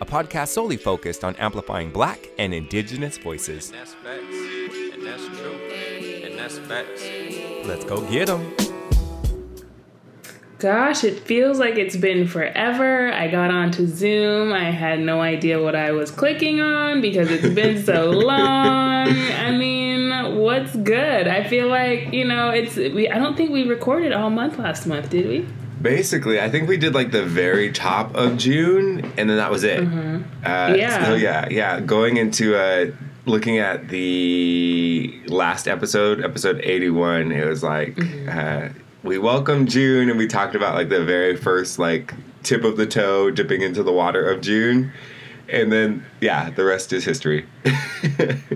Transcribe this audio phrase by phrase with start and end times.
[0.00, 3.70] a podcast solely focused on amplifying black and indigenous voices.
[3.70, 4.36] And that's facts.
[4.94, 5.54] And that's true.
[6.24, 7.02] And that's facts.
[7.66, 8.54] Let's go get them.
[10.58, 13.12] Gosh, it feels like it's been forever.
[13.12, 14.52] I got onto Zoom.
[14.54, 19.08] I had no idea what I was clicking on because it's been so long.
[19.08, 21.28] I mean, what's good?
[21.28, 24.86] I feel like, you know, it's we I don't think we recorded all month last
[24.86, 25.46] month, did we?
[25.86, 29.62] Basically, I think we did like the very top of June, and then that was
[29.62, 29.80] it.
[29.80, 31.04] Uh, Yeah.
[31.06, 31.80] So yeah, yeah.
[31.80, 32.90] Going into uh,
[33.24, 37.96] looking at the last episode, episode eighty-one, it was like
[38.28, 38.70] uh,
[39.04, 42.86] we welcomed June, and we talked about like the very first like tip of the
[42.86, 44.92] toe dipping into the water of June,
[45.48, 47.46] and then yeah, the rest is history.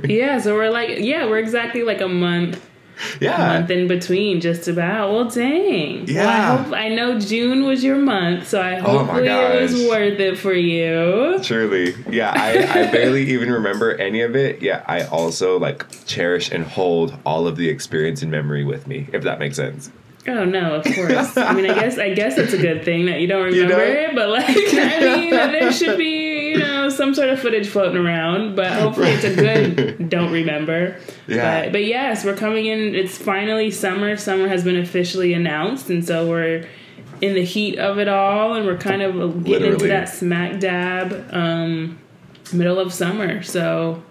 [0.04, 2.64] Yeah, so we're like yeah, we're exactly like a month
[3.20, 3.36] yeah.
[3.38, 5.12] month in between just about.
[5.12, 6.06] Well, dang.
[6.06, 6.56] Well, I, Yeah.
[6.64, 10.38] hope, I know June was your month, so I Oh hopefully it was worth it
[10.38, 11.38] for you.
[11.42, 11.94] Truly.
[12.10, 14.62] Yeah, I, I barely even remember any of it.
[14.62, 19.08] Yeah, I also like cherish and hold all of the experience and memory with me,
[19.12, 19.90] if that makes sense.
[20.28, 21.34] Oh no, of course.
[21.36, 23.84] I mean, I guess I guess it's a good thing that you don't You remember
[23.84, 24.00] know?
[24.00, 27.96] it, but like, I mean, there should be you know some sort of footage floating
[27.96, 28.56] around.
[28.56, 31.00] But hopefully, it's a good don't remember.
[31.26, 31.64] Yeah.
[31.64, 32.94] But, but yes, we're coming in.
[32.94, 34.16] It's finally summer.
[34.16, 36.66] Summer has been officially announced, and so we're
[37.20, 41.28] in the heat of it all, and we're kind of getting into that smack dab
[41.30, 41.98] um,
[42.52, 43.42] middle of summer.
[43.42, 44.02] So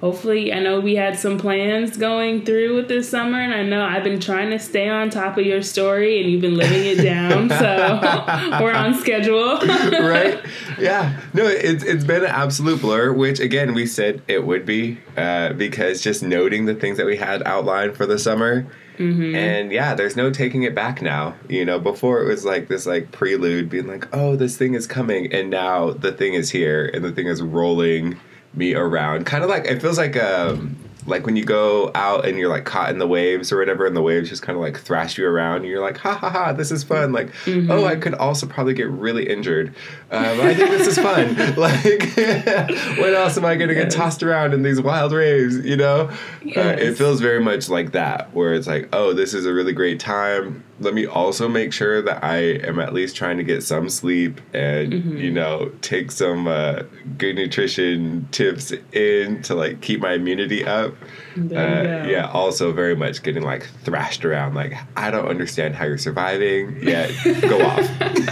[0.00, 3.84] hopefully i know we had some plans going through with this summer and i know
[3.84, 7.02] i've been trying to stay on top of your story and you've been living it
[7.02, 9.58] down so we're on schedule
[10.00, 10.40] right?
[10.78, 11.20] Yeah.
[11.32, 15.52] No, it's it's been an absolute blur, which again we said it would be, uh,
[15.54, 18.66] because just noting the things that we had outlined for the summer.
[18.98, 21.36] And yeah, there's no taking it back now.
[21.48, 24.88] You know, before it was like this like prelude being like, oh, this thing is
[24.88, 28.18] coming, and now the thing is here and the thing is rolling
[28.54, 29.26] me around.
[29.26, 30.76] Kind of like it feels like um
[31.06, 33.96] like when you go out and you're like caught in the waves or whatever, and
[33.96, 36.52] the waves just kind of like thrash you around, and you're like, ha ha ha,
[36.52, 37.12] this is fun.
[37.12, 39.74] Like, oh, I could also probably get really injured.
[40.10, 41.36] Um, I think this is fun.
[41.56, 45.58] like, when else am I going to get tossed around in these wild waves?
[45.58, 46.10] You know,
[46.56, 49.74] uh, it feels very much like that, where it's like, oh, this is a really
[49.74, 50.64] great time.
[50.80, 54.40] Let me also make sure that I am at least trying to get some sleep
[54.54, 56.84] and you know take some uh,
[57.18, 60.94] good nutrition tips in to like keep my immunity up.
[61.38, 64.54] Uh, yeah, also very much getting like thrashed around.
[64.54, 66.82] Like I don't understand how you're surviving.
[66.82, 67.10] Yet
[67.42, 67.88] go off.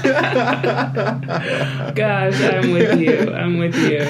[1.94, 4.00] gosh i'm with you i'm with you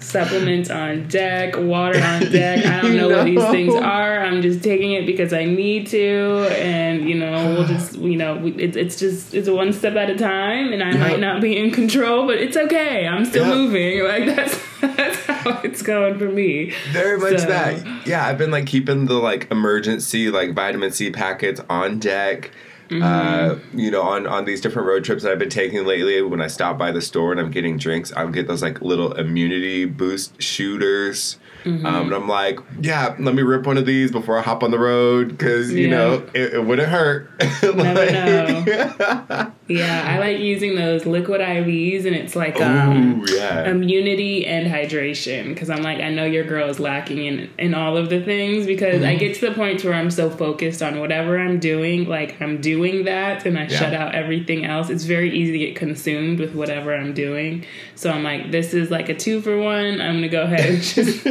[0.00, 4.62] supplements on deck water on deck i don't know what these things are i'm just
[4.62, 8.76] taking it because i need to and you know we'll just you know we- it,
[8.76, 10.98] it's just it's one step at a time and i Yeah.
[10.98, 13.54] might not be in control but it's okay i'm still Yeah.
[13.54, 18.06] moving like that's that's how it's going for me Very much So- that.
[18.06, 22.50] Yeah, I've been like keeping the like emergency like vitamin C packets on deck.
[22.88, 23.02] Mm-hmm.
[23.04, 26.40] Uh, you know, on on these different road trips that I've been taking lately, when
[26.40, 29.84] I stop by the store and I'm getting drinks, I'll get those like little immunity
[29.84, 31.36] boost shooters.
[31.64, 31.84] Mm-hmm.
[31.86, 34.70] Um, and I'm like, yeah, let me rip one of these before I hop on
[34.70, 35.96] the road because you Yeah.
[35.96, 37.30] know it, it wouldn't hurt.
[37.62, 38.64] Know.
[39.68, 43.68] yeah i like using those liquid ivs and it's like um Ooh, yeah.
[43.70, 47.96] immunity and hydration because I'm like I know your girl is lacking in in all
[47.96, 51.38] of the things because I get to the point where I'm so focused on whatever
[51.38, 53.78] I'm doing like I'm doing that and I Yeah.
[53.78, 58.10] shut out everything else it's very easy to get consumed with whatever I'm doing so
[58.10, 61.24] I'm like this is like a two for one I'm gonna go ahead and just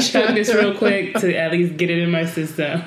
[0.00, 2.82] chug this real quick to at least get it in my system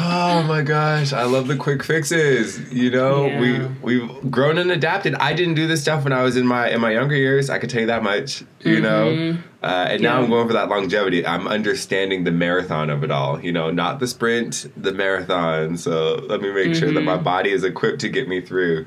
[0.00, 2.72] Oh my gosh, I love the quick fixes.
[2.72, 3.40] You know, Yeah.
[3.40, 5.14] we we've grown and adapted.
[5.16, 7.50] I didn't do this stuff when I was in my in my younger years.
[7.50, 8.42] I could tell you that much.
[8.60, 11.26] You know, uh, and now I'm going for that longevity.
[11.26, 13.40] I'm understanding the marathon of it all.
[13.40, 15.76] You know, not the sprint, the marathon.
[15.76, 18.86] So let me make sure that my body is equipped to get me through.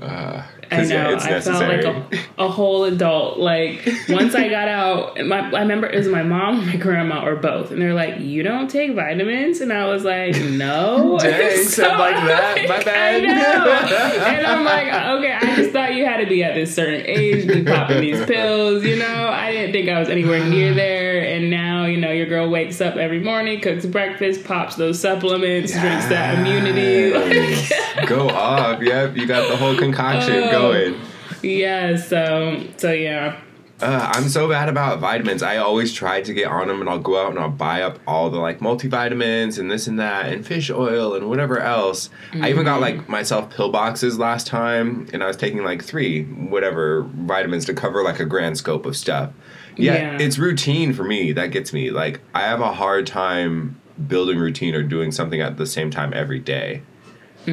[0.00, 0.94] Uh, I know.
[0.94, 1.82] yeah, I necessary.
[1.82, 3.38] felt like a, a whole adult.
[3.38, 7.24] Like once I got out, my, I remember it was my mom, or my grandma,
[7.24, 11.64] or both, and they're like, "You don't take vitamins," and I was like, "No." Dang,
[11.64, 12.58] So like that.
[12.58, 13.24] I'm My bad.
[13.24, 14.26] I know.
[14.26, 14.86] and I'm like,
[15.18, 18.00] okay, I just thought you had to be at this certain age to be popping
[18.00, 18.84] these pills.
[18.84, 21.24] You know, I didn't think I was anywhere near there.
[21.24, 25.72] And now, you know, your girl wakes up every morning, cooks breakfast, pops those supplements,
[25.72, 27.10] drinks that immunity.
[27.34, 27.72] Yes.
[28.06, 28.82] Go off.
[28.82, 30.50] Yep, you got the whole concoction Oh.
[30.50, 31.00] going.
[31.42, 31.96] yeah.
[31.96, 33.40] So, so yeah.
[33.80, 35.40] Uh, I'm so bad about vitamins.
[35.40, 38.00] I always try to get on them, and I'll go out and I'll buy up
[38.08, 42.10] all the like multivitamins and this and that, and fish oil and whatever else.
[42.32, 46.24] I even got like myself pill boxes last time, and I was taking like three
[46.24, 49.30] whatever vitamins to cover like a grand scope of stuff.
[49.76, 50.18] Yeah, Yeah.
[50.20, 51.92] it's routine for me that gets me.
[51.92, 56.12] Like I have a hard time building routine or doing something at the same time
[56.14, 56.82] every day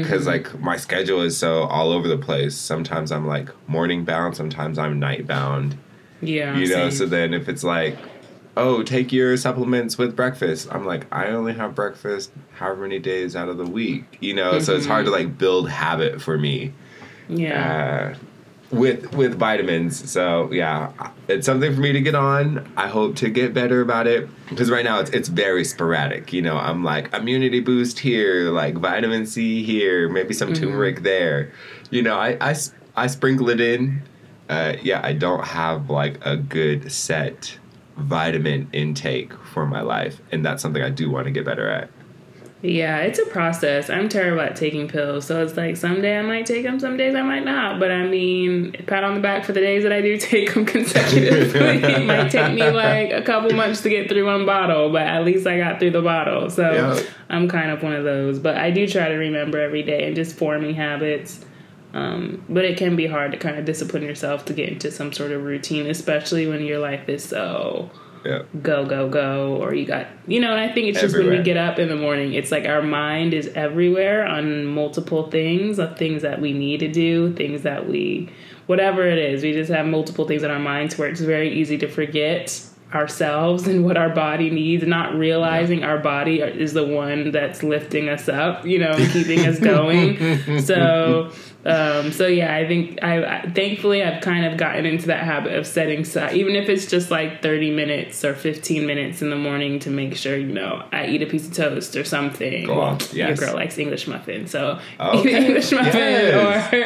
[0.03, 2.55] because like my schedule is so all over the place.
[2.55, 5.77] Sometimes I'm like morning bound, sometimes I'm night bound
[6.21, 6.57] Yeah.
[6.57, 6.91] you know same.
[6.91, 7.97] so then if it's like
[8.57, 13.35] oh take your supplements with breakfast i'm like i only have breakfast however many days
[13.35, 16.71] out of the week you know so it's hard to like build habit for me
[17.27, 18.13] yeah.
[18.15, 18.17] uh,
[18.71, 20.09] with with vitamins.
[20.09, 20.91] So yeah
[21.27, 22.71] it's something for me to get on.
[22.77, 26.41] I hope to get better about it because right now it's, it's very sporadic you
[26.41, 26.57] know?
[26.57, 31.51] I'm like immunity boost here like vitamin c here maybe some turmeric there.
[31.89, 32.55] You know I I,
[32.95, 34.01] I sprinkle it in.
[34.47, 37.57] Uh, yeah i don't have like a good set
[37.97, 41.89] vitamin intake for my life and that's something i do want to get better at
[42.61, 43.89] Yeah, it's a process.
[43.89, 47.13] I'm terrible at taking pills, so it's like someday I might take them, some days
[47.13, 47.79] I might not.
[47.79, 50.65] But I mean, pat on the back for the days that I do take them
[50.65, 51.59] consecutively.
[51.83, 55.23] it might take me like a couple months to get through one bottle, but at
[55.25, 56.49] least I got through the bottle.
[56.49, 56.99] So Yeah.
[57.29, 58.39] I'm kind of one of those.
[58.39, 61.45] But I do try to remember every day and just forming habits.
[61.93, 65.13] Um, but it can be hard to kind of discipline yourself to get into some
[65.13, 67.89] sort of routine, especially when your life is so
[68.25, 68.41] yeah.
[68.61, 71.41] go go go or you got you know and i think it's just when we
[71.41, 75.97] get up in the morning it's like our mind is everywhere on multiple things of
[75.97, 78.29] things that we need to do things that we
[78.65, 81.77] whatever it is we just have multiple things in our minds where it's very easy
[81.77, 87.31] to forget ourselves and what our body needs not realizing our body is the one
[87.31, 90.61] that's lifting us up you know keeping us going.
[90.61, 91.31] So
[91.65, 95.53] um, so yeah, I think I, I thankfully I've kind of gotten into that habit
[95.53, 99.35] of setting aside, even if it's just like thirty minutes or fifteen minutes in the
[99.35, 102.67] morning to make sure you know I eat a piece of toast or something.
[102.67, 103.15] Go on, yes.
[103.15, 106.73] Your girl likes English muffin, so Okay, eat English muffin yes.
[106.73, 106.77] or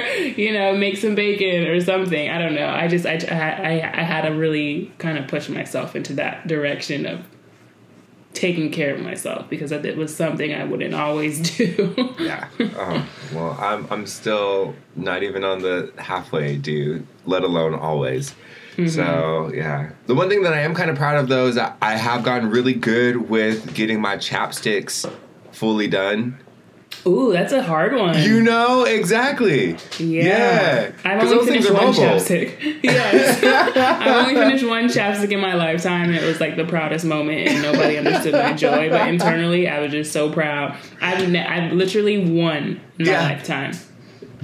[0.41, 2.29] you know make some bacon or something.
[2.29, 2.67] I don't know.
[2.69, 7.05] I just I I, I had to really kind of push myself into that direction
[7.05, 7.19] of
[8.39, 12.15] taking care of myself because it was something I wouldn't always do.
[12.17, 12.47] Yeah.
[12.59, 18.33] Oh, well, I'm I'm still not even on the halfway do, let alone always.
[18.77, 18.87] Mm-hmm.
[18.87, 19.91] So yeah.
[20.07, 22.23] The one thing that I am kind of proud of though is that I have
[22.23, 25.11] gotten really good with getting my chapsticks
[25.51, 26.39] fully done.
[27.07, 28.21] Ooh, that's a hard one.
[28.21, 29.77] You know exactly.
[29.99, 30.91] Yeah.
[31.05, 31.99] I've 'Cause only finished one mobile.
[32.03, 32.79] chapstick.
[32.83, 33.43] yes.
[33.43, 37.61] I've only finished one chapstick in my lifetime it was like the proudest moment and
[37.61, 38.89] nobody understood my joy.
[38.89, 40.75] But internally I was just so proud.
[41.01, 43.23] I've ne- I've literally won in my Yeah.
[43.23, 43.71] lifetime.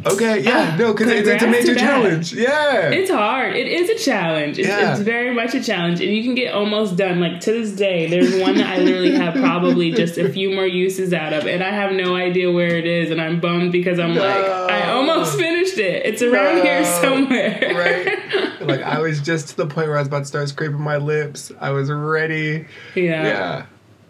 [0.06, 0.42] Okay.
[0.42, 0.72] Yeah.
[0.74, 2.34] Ah, no, because it's, it's a major challenge.
[2.34, 2.90] Yeah.
[2.92, 3.56] It's hard.
[3.56, 4.60] It is a challenge.
[4.60, 4.92] It's, Yeah.
[4.92, 7.19] it's very much a challenge, and you can get almost done.
[7.19, 10.66] Like to this day, there's one that I literally have probably just a few more
[10.68, 13.98] uses out of, and I have no idea where it is, and I'm bummed because
[14.00, 16.06] I'm like, I almost finished it.
[16.06, 17.72] It's around here somewhere.
[17.75, 18.51] right.
[18.66, 20.98] Like I was just to the point where I was about to start scraping my
[20.98, 21.51] lips.
[21.60, 22.66] I was ready.
[22.96, 23.24] yeah.
[23.24, 23.65] Yeah.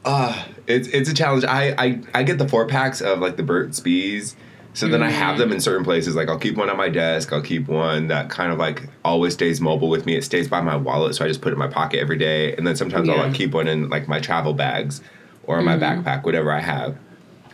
[0.05, 1.43] Uh, it's it's a challenge.
[1.43, 4.36] I, I I get the four packs of like the Burt's Bees.
[4.75, 5.62] So then I have them in mm.
[5.62, 6.15] certain places.
[6.15, 7.32] Like I'll keep one on my desk.
[7.32, 10.17] I'll keep one that kind of like always stays mobile with me.
[10.17, 12.53] It stays by my wallet, so I just put it in my pocket every day.
[12.55, 15.01] And then sometimes I'll like keep one in like my travel bags
[15.44, 16.03] or in my mm.
[16.03, 16.98] backpack, whatever I have.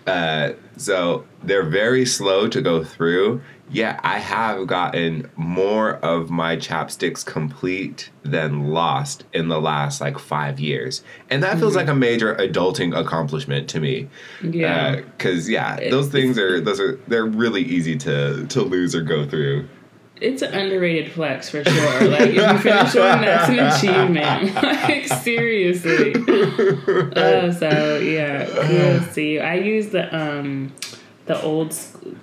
[0.07, 3.41] Uh, so they're very slow to go through.
[3.69, 10.19] Yeah, I have gotten more of my chapsticks complete than lost in the last like
[10.19, 14.09] five years, and that feels like a major adulting accomplishment to me.
[14.43, 14.97] Yeah.
[14.97, 19.25] because yeah, those things are those are they're really easy to to lose or go
[19.25, 19.69] through.
[20.21, 22.07] It's an underrated flex for sure.
[22.07, 23.59] Like if you finish one, that's an
[23.89, 24.53] achievement.
[24.63, 26.13] Like seriously.
[26.15, 29.39] Oh, so yeah, we'll see.
[29.39, 30.73] I use the um
[31.25, 32.13] the old school.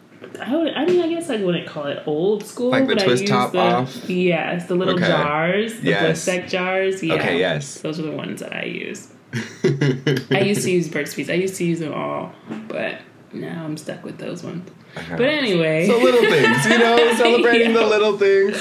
[0.41, 3.05] I, would, I mean, I guess I wouldn't call it old school, Like the but
[3.05, 4.09] twist I use top the off?
[4.09, 5.07] yes, the little Okay.
[5.09, 6.25] jars, the Yes.
[6.25, 7.03] Bliss jars.
[7.03, 7.15] Yeah.
[7.15, 7.81] Okay, yes.
[7.81, 9.09] those are the ones that I use.
[9.35, 11.29] I used to use Burt's Bees.
[11.31, 12.33] I used to use them all,
[12.69, 13.01] but
[13.33, 14.69] now I'm stuck with those ones.
[14.97, 15.17] Uh-huh.
[15.17, 18.57] But anyway, So little things, you know, celebrating the little things.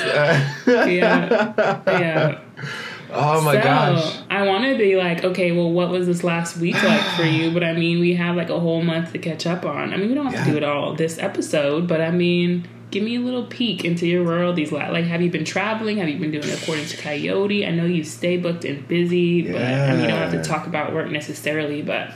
[0.88, 1.54] yeah,
[1.88, 2.40] yeah.
[3.12, 4.18] oh my so, gosh.
[4.30, 7.52] I want to be like, okay, well, what was this last week like for you?
[7.54, 9.94] But I mean, we have like a whole month to catch up on.
[9.94, 13.04] I mean, we don't have to do it all this episode, but I mean, give
[13.04, 14.56] me a little peek into your world.
[14.58, 15.98] These la- like, have you been traveling?
[15.98, 17.66] Have you been doing according to Coyote?
[17.66, 20.68] I know you stay booked and busy, but I mean, you don't have to talk
[20.68, 22.12] about work necessarily, but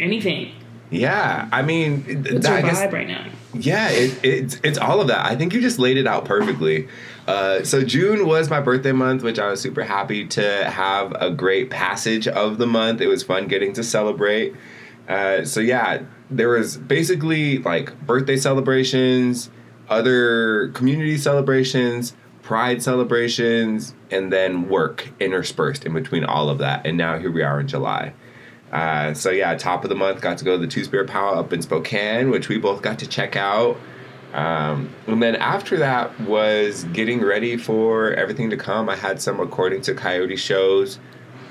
[0.00, 0.52] anything.
[0.90, 3.26] Yeah, I mean, th- What's I your guess vibe right now?
[3.60, 5.26] Yeah, it, it's it's all of that.
[5.26, 6.88] I think you just laid it out perfectly.
[7.26, 11.30] Uh, so June was my birthday month, which I was super happy to have a
[11.30, 13.00] great passage of the month.
[13.00, 14.54] It was fun getting to celebrate.
[15.08, 19.50] Uh, so yeah, there was basically like birthday celebrations,
[19.88, 26.86] other community celebrations, pride celebrations, and then work interspersed in between all of that.
[26.86, 28.14] And now here we are in July.
[28.76, 31.40] Uh, so yeah, top of the month, got to go to the Two Spirit Powwow
[31.40, 33.78] up in Spokane, which we both got to check out.
[34.34, 38.90] Um, and then after that was getting ready for everything to come.
[38.90, 40.98] I had some according to Coyote shows,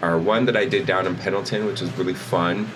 [0.03, 2.69] or one that I did down in Pendleton, which was really fun.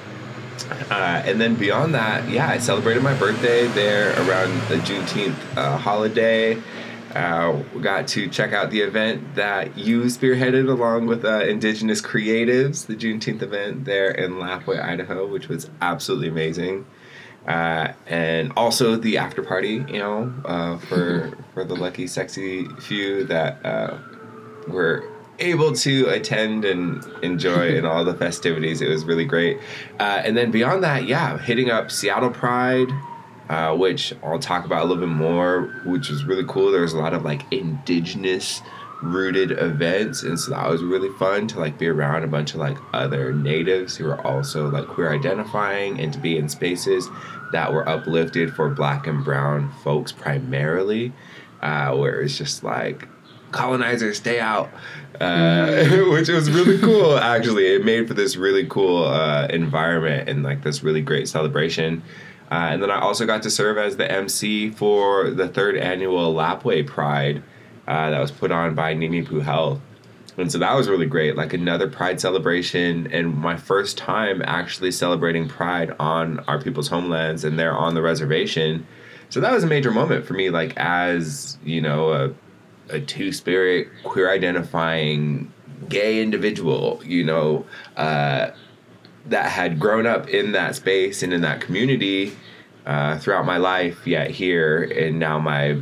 [0.89, 5.77] Uh, and then beyond that, yeah, I celebrated my birthday there around the Juneteenth uh,
[5.77, 6.59] holiday.
[7.15, 12.85] Uh, got to check out the event that you spearheaded along with uh, Indigenous Creatives,
[12.85, 16.85] the Juneteenth event there in Lapwai, Idaho, which was absolutely amazing.
[17.47, 23.23] Uh, and also the after party, you know, uh, for for the lucky, sexy few
[23.25, 23.97] that uh,
[24.67, 25.03] were
[25.39, 28.81] able to attend and enjoy and all the festivities.
[28.81, 29.57] It was really great.
[29.99, 32.89] Uh, and then beyond that, yeah, hitting up Seattle Pride,
[33.49, 36.71] uh, which I'll talk about a little bit more, which was really cool.
[36.71, 38.61] There was a lot of like indigenous
[39.01, 42.59] rooted events and so that was really fun to like be around a bunch of
[42.59, 47.07] like other natives who are also like queer identifying and to be in spaces
[47.53, 51.13] that were uplifted for black and brown folks primarily
[51.61, 53.07] uh, where it's just like
[53.51, 54.69] colonizers stay out
[55.21, 57.67] uh, which was really cool actually.
[57.67, 62.03] It made for this really cool uh, environment and like this really great celebration
[62.51, 66.33] uh, and then i also got to serve as the mc for the third annual
[66.33, 67.43] Lapwai pride
[67.87, 69.81] uh, that was put on by Nimiipuu Health
[70.39, 74.91] and so that was really great like another pride celebration and my first time actually
[74.91, 78.87] celebrating pride on our people's homelands and they're on the reservation.
[79.29, 82.33] So that was a major moment for me like as you know a
[82.91, 85.51] a two spirit queer identifying
[85.87, 87.65] gay individual you know
[87.97, 88.49] uh,
[89.29, 92.35] that had grown up in that space and in that community
[92.85, 95.79] uh, throughout my life yet here and now my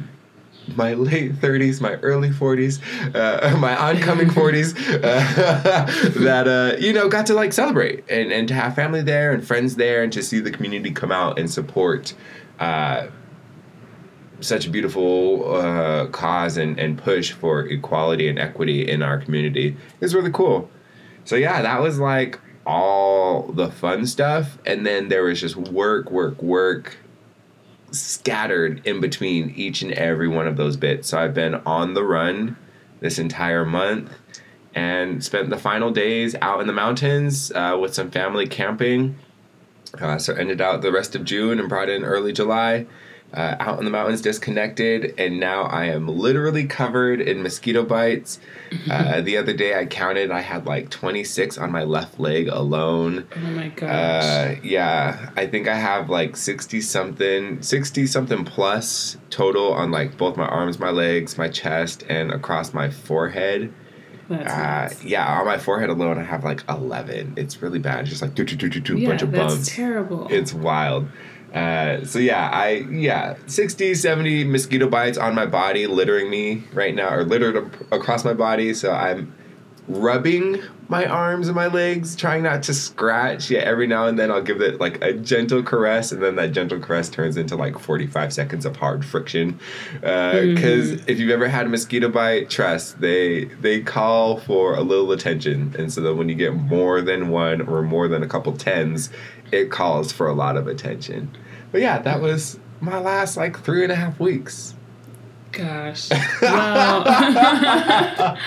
[0.76, 2.82] my late 30s my early 40s
[3.16, 8.48] uh, my oncoming 40s uh, that uh, you know got to like celebrate and, and
[8.48, 11.50] to have family there and friends there and to see the community come out and
[11.50, 12.14] support
[12.60, 13.08] uh,
[14.40, 19.76] such a beautiful uh, cause and, and push for equality and equity in our community
[20.00, 20.70] is really cool.
[21.26, 26.12] So yeah, that was like all the fun stuff, and then there was just work,
[26.12, 26.98] work, work
[27.92, 31.08] scattered in between each and every one of those bits.
[31.08, 32.58] So I've been on the run
[33.00, 34.12] this entire month
[34.76, 39.18] and spent the final days out in the mountains uh, with some family camping.
[40.00, 42.86] Uh, so ended out the rest of June and brought in early July.
[43.34, 48.40] Uh, out in the mountains, disconnected, and now I am literally covered in mosquito bites.
[48.92, 53.26] Uh, the other day I counted, I had like 26 on my left leg alone.
[53.34, 53.90] Oh my gosh.
[53.90, 60.18] Uh, yeah, I think I have like 60 something, 60 something plus total on like
[60.18, 63.74] both my arms, my legs, my chest, and across my forehead.
[64.30, 67.36] That's Uh, yeah, on my forehead alone, I have like 11.
[67.38, 68.06] It's really bad.
[68.06, 69.74] Just like do, do, do, do, do, yeah, bunch of that's bumps.
[69.74, 70.28] terrible.
[70.30, 71.08] It's wild.
[71.54, 76.94] Uh, so yeah, I yeah, 60, 70 mosquito bites on my body, littering me right
[76.94, 78.74] now, or littered ac- across my body.
[78.74, 79.34] So I'm
[79.88, 83.50] rubbing my arms and my legs, trying not to scratch.
[83.50, 86.52] Yeah, every now and then I'll give it like a gentle caress, and then that
[86.54, 89.60] gentle caress turns into like 45 seconds of hard friction.
[90.02, 95.12] Because if you've ever had a mosquito bite, trust they they call for a little
[95.12, 98.54] attention, and so that when you get more than one or more than a couple
[98.54, 99.10] tens,
[99.52, 101.32] it calls for a lot of attention.
[101.72, 104.74] But yeah, that was my last like three and a half weeks.
[105.52, 106.10] Gosh.
[106.42, 107.04] Well,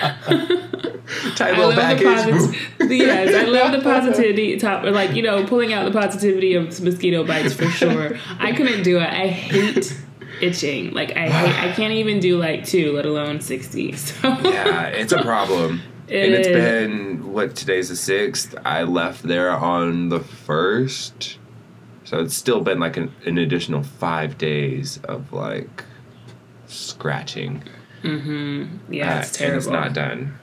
[1.35, 2.05] Tight I little love the package.
[2.05, 2.95] positivity.
[2.97, 4.57] yes, I love the positivity.
[4.57, 8.17] Top, like you know, pulling out the positivity of mosquito bites for sure.
[8.39, 9.07] I couldn't do it.
[9.09, 9.93] I hate
[10.41, 10.91] itching.
[10.91, 11.69] Like I hate.
[11.69, 13.91] I can't even do like two, let alone sixty.
[13.93, 15.81] So yeah, it's a problem.
[16.11, 16.53] And it's is.
[16.53, 18.55] been what today's the sixth.
[18.65, 21.37] I left there on the first.
[22.03, 25.85] So it's still been like an, an additional five days of like
[26.67, 27.63] scratching.
[28.03, 29.57] Yeah, Uh, it's terrible.
[29.57, 30.37] It's not done.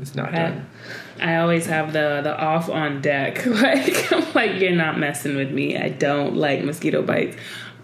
[0.00, 0.66] It's not I, done.
[1.20, 3.44] I always have the the off on deck.
[3.46, 5.78] Like I'm like you're not messing with me.
[5.78, 7.36] I don't like mosquito bites.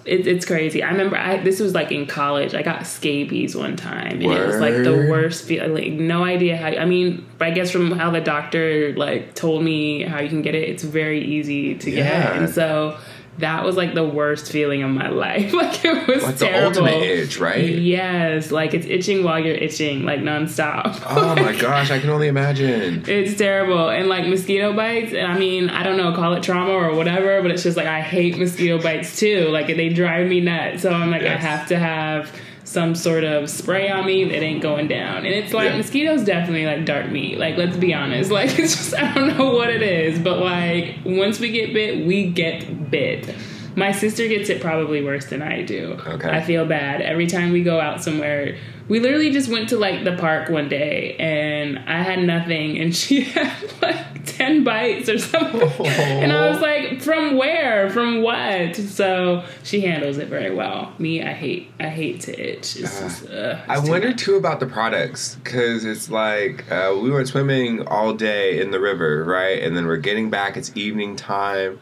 [0.06, 0.82] It, it's crazy.
[0.82, 2.54] I remember I this was like in college.
[2.54, 5.68] I got scabies one time, and it was like the worst feel.
[5.68, 6.68] Like no idea how.
[6.68, 10.54] I mean, I guess from how the doctor like told me how you can get
[10.54, 12.34] it, it's very easy to get, Yeah.
[12.34, 12.96] and so.
[13.40, 15.52] That was like the worst feeling of my life.
[15.60, 16.66] Like it was Like the terrible.
[16.84, 17.68] ultimate itch, right?
[17.68, 21.02] Yes, like it's itching while you're itching, like nonstop.
[21.06, 23.04] Oh my gosh, I can only imagine.
[23.06, 23.88] It's terrible.
[23.90, 27.42] And like mosquito bites, and I mean, I don't know, call it trauma or whatever,
[27.42, 29.48] but it's just like I hate mosquito bites too.
[29.48, 30.82] Like they drive me nuts.
[30.82, 32.32] So I'm like, I have to have
[32.70, 35.18] some sort of spray on me that ain't going down.
[35.18, 35.76] And it's like Yeah.
[35.78, 37.36] mosquitoes definitely like dark meat.
[37.38, 38.30] Like let's be honest.
[38.40, 42.06] Like it's just I don't know what it is, but like once we get bit,
[42.06, 43.34] we get bit.
[43.76, 45.96] My sister gets it probably worse than I do.
[46.06, 46.28] Okay.
[46.28, 48.56] I feel bad every time we go out somewhere.
[48.88, 52.94] We literally just went to like the park one day and I had nothing and
[53.02, 55.86] she had like 10 bites or something.
[56.22, 57.90] And I was like, from where?
[57.90, 58.76] From what?
[58.76, 60.92] So she handles it very well.
[60.98, 62.76] Me, I hate, I hate to itch.
[62.76, 67.10] It's just, uh, I too wonder too about the products because it's like uh, we
[67.10, 69.62] went swimming all day in the river, right?
[69.62, 70.56] And then we're getting back.
[70.56, 71.78] It's evening time,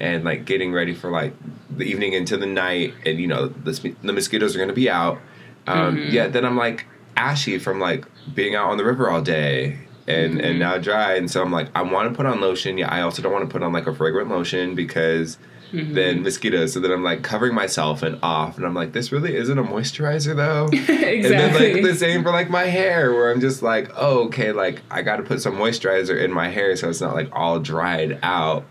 [0.00, 1.32] and like getting ready for like
[1.70, 5.18] the evening into the night, and you know the the mosquitoes are gonna be out.
[5.66, 6.12] Um, Mm-hmm.
[6.14, 6.86] Yeah, then I'm like
[7.16, 9.78] ashy from like being out on the river all day.
[10.10, 10.44] And, Mm-hmm.
[10.46, 13.00] and now dry and so I'm like I want to put on lotion yeah I
[13.02, 15.38] also don't want to put on like a fragrant lotion because
[15.72, 15.94] Mm-hmm.
[15.94, 19.36] then mosquitoes so then I'm like covering myself and off and I'm like this really
[19.36, 21.14] isn't a moisturizer though exactly.
[21.16, 24.50] and then like the same for like my hair, where I'm just like, oh, okay,
[24.50, 27.60] like I got to put some moisturizer in my hair so it's not like all
[27.60, 28.64] dried out.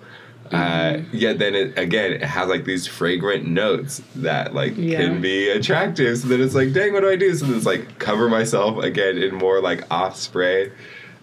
[0.51, 4.97] Uh, yet then it again it has like these fragrant notes that like Yeah.
[4.99, 6.17] can be attractive.
[6.17, 7.33] So then it's like, dang, what do I do?
[7.35, 10.71] So then it's like cover myself again in more like off spray.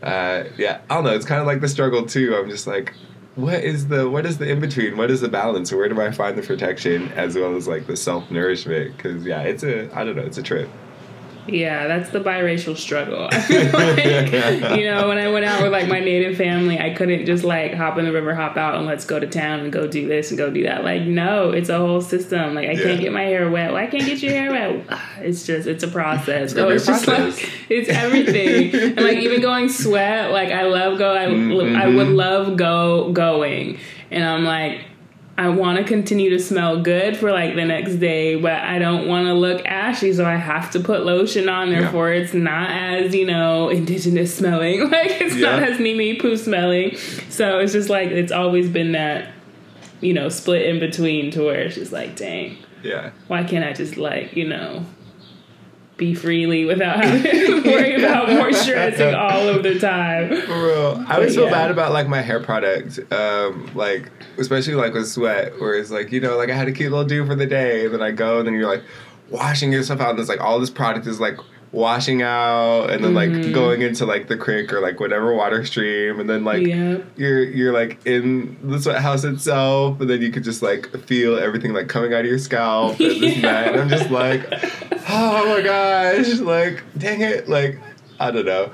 [0.02, 1.14] Uh, yeah, I don't know.
[1.14, 2.36] It's kind of like the struggle too.
[2.36, 2.92] I'm just like,
[3.34, 4.96] what is the what is the in between?
[4.96, 5.72] What is the balance?
[5.72, 8.96] Where do I find the protection as well as like the self nourishment?
[8.96, 10.68] Because yeah, it's a I don't know, it's a trip.
[11.48, 13.28] Yeah, that's the biracial struggle.
[13.30, 16.90] I feel like, you know, when I went out with like my native family, I
[16.90, 19.72] couldn't just like hop in the river, hop out, and let's go to town and
[19.72, 20.84] go do this and go do that.
[20.84, 22.54] Like, no, it's a whole system.
[22.54, 22.82] Like, I Yeah.
[22.82, 23.72] can't get my hair wet.
[23.72, 24.98] Why can't get your hair wet?
[25.20, 26.52] It's just, it's a process.
[26.52, 27.40] gonna oh, it's just process.
[27.42, 28.74] like, it's everything.
[28.74, 31.14] and like even going sweat, like I love go.
[31.14, 31.96] I, I Mm-hmm.
[31.96, 33.78] would love go going,
[34.10, 34.82] and I'm like.
[35.38, 39.06] I want to continue to smell good for like the next day, but I don't
[39.06, 41.70] want to look ashy, so I have to put lotion on.
[41.70, 41.80] Yeah.
[41.82, 44.90] Therefore, it's not as you know indigenous smelling.
[44.90, 46.96] Like it's not as Nimipu smelling.
[47.28, 49.32] So it's just like it's always been that
[50.00, 53.10] you know split in between to where it's just like, dang, Yeah.
[53.28, 54.86] why can't I just like you know
[55.96, 60.40] be freely without having to worry about moisturizing all of the time?
[60.42, 61.04] For real.
[61.08, 61.50] I always feel yeah.
[61.50, 63.00] bad about like my hair product.
[63.12, 66.72] Um, like especially like with sweat, where it's like, you know, like I had a
[66.72, 68.82] cute little do for the day, and then I go and then you're like
[69.30, 71.36] washing yourself out and it's like all this product is like
[71.76, 73.42] washing out and then Mm-hmm.
[73.42, 77.04] like going into like the creek or like whatever water stream and then like Yep.
[77.16, 81.36] you're you're like in the sweat house itself and then you could just like feel
[81.36, 84.42] everything like coming out of your scalp and this and that and I'm just like
[85.10, 87.78] oh my gosh like dang it like
[88.18, 88.72] I don't know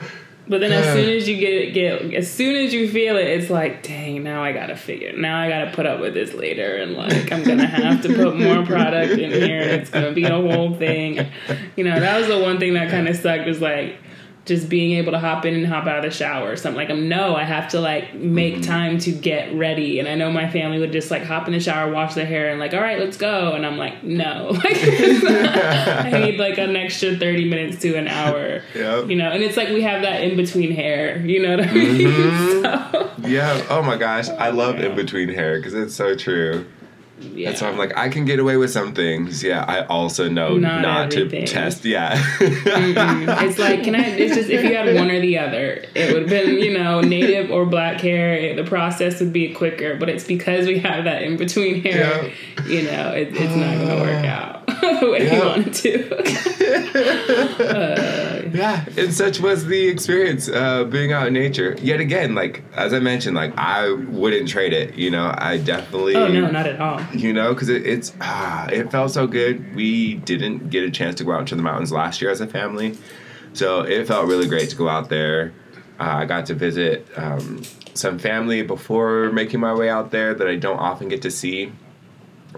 [0.53, 3.27] But then as soon as you get it, get as soon as you feel it,
[3.27, 5.17] it's like, dang, now I gotta figure.
[5.17, 8.37] Now I gotta put up with this later, and like I'm gonna have to put
[8.37, 9.63] more product in here.
[9.63, 11.27] and It's gonna be a whole thing.
[11.75, 13.47] You know, that was the one thing that kind of sucked.
[13.47, 13.97] Was like
[14.45, 16.77] just being able to hop in and hop out of the shower or something.
[16.77, 18.63] Like I'm no, I have to like make mm-hmm.
[18.63, 20.01] time to get ready.
[20.01, 22.51] And I know my family would just like hop in the shower, wash their hair,
[22.51, 23.53] and like, all right, let's go.
[23.53, 28.63] And I'm like, no, like I need like an extra thirty minutes to an hour.
[28.75, 29.11] Yep.
[29.11, 31.19] You know, and it's like we have that in between hair.
[31.19, 32.13] You know what I mean?
[32.13, 32.63] Mm-hmm.
[32.63, 33.65] So, Yeah.
[33.69, 36.67] Oh my gosh, I love in between hair because it's so true.
[37.35, 37.51] Yeah.
[37.51, 39.43] That's why I'm like, I can get away with some things.
[39.43, 41.47] Yeah, I also know Not not, everything.
[41.47, 41.85] to test.
[41.85, 42.23] Yeah.
[42.73, 43.29] Mm-hmm.
[43.47, 44.05] it's like, can I?
[44.05, 47.01] It's just if you had one or the other, it would have been you know
[47.01, 48.35] native or black hair.
[48.35, 52.33] It, the process would be quicker, but it's because we have that in between hair.
[52.67, 54.62] You know, it, it's not going to work out
[55.01, 55.47] the way Yeah.
[55.47, 55.93] want it to.
[58.55, 58.85] yeah.
[58.97, 61.77] And such was the experience uh, being out in nature.
[61.81, 64.95] Yet again, like as I mentioned, like I wouldn't trade it.
[64.95, 66.17] You know, I definitely.
[66.17, 67.01] oh no, not at all.
[67.15, 71.15] you know because it, it's ah, it felt so good we didn't get a chance
[71.17, 72.97] to go out into the mountains last year as a family
[73.53, 75.53] so it felt really great to go out there
[76.01, 77.63] uh, i got to visit um,
[77.95, 81.73] some family before making my way out there that i don't often get to see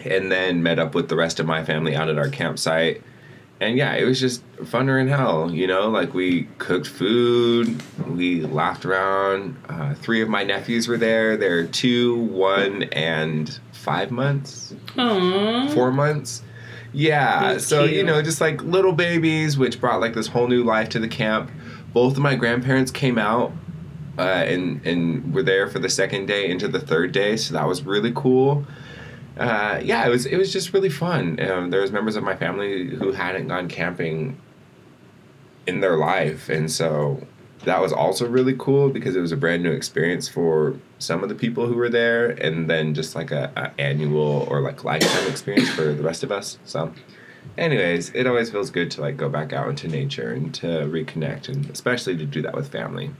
[0.04, 3.02] and then met up with the rest of my family out at our campsite.
[3.60, 5.88] And yeah, it was just funner in hell, you know.
[5.88, 9.56] Like we cooked food, we laughed around.
[9.68, 11.36] Uh, three of my nephews were there.
[11.36, 15.72] They're two, one, and five months Aww.
[15.72, 16.42] four months.
[16.92, 20.62] Yeah, That's so you know, just like little babies, which brought like this whole new
[20.62, 21.50] life to the camp.
[21.92, 23.52] Both of my grandparents came out
[24.18, 27.66] uh, and and were there for the second day into the third day, so that
[27.66, 28.64] was really cool.
[29.38, 31.40] Uh, yeah, it was it was just really fun.
[31.40, 34.38] Um, there was members of my family who hadn't gone camping
[35.66, 37.26] in their life, and so
[37.64, 41.28] that was also really cool because it was a brand new experience for some of
[41.28, 45.28] the people who were there, and then just like a, a annual or like lifetime
[45.28, 46.58] experience for the rest of us.
[46.64, 46.92] So,
[47.58, 51.48] anyways, it always feels good to like go back out into nature and to reconnect,
[51.48, 53.10] and especially to do that with family.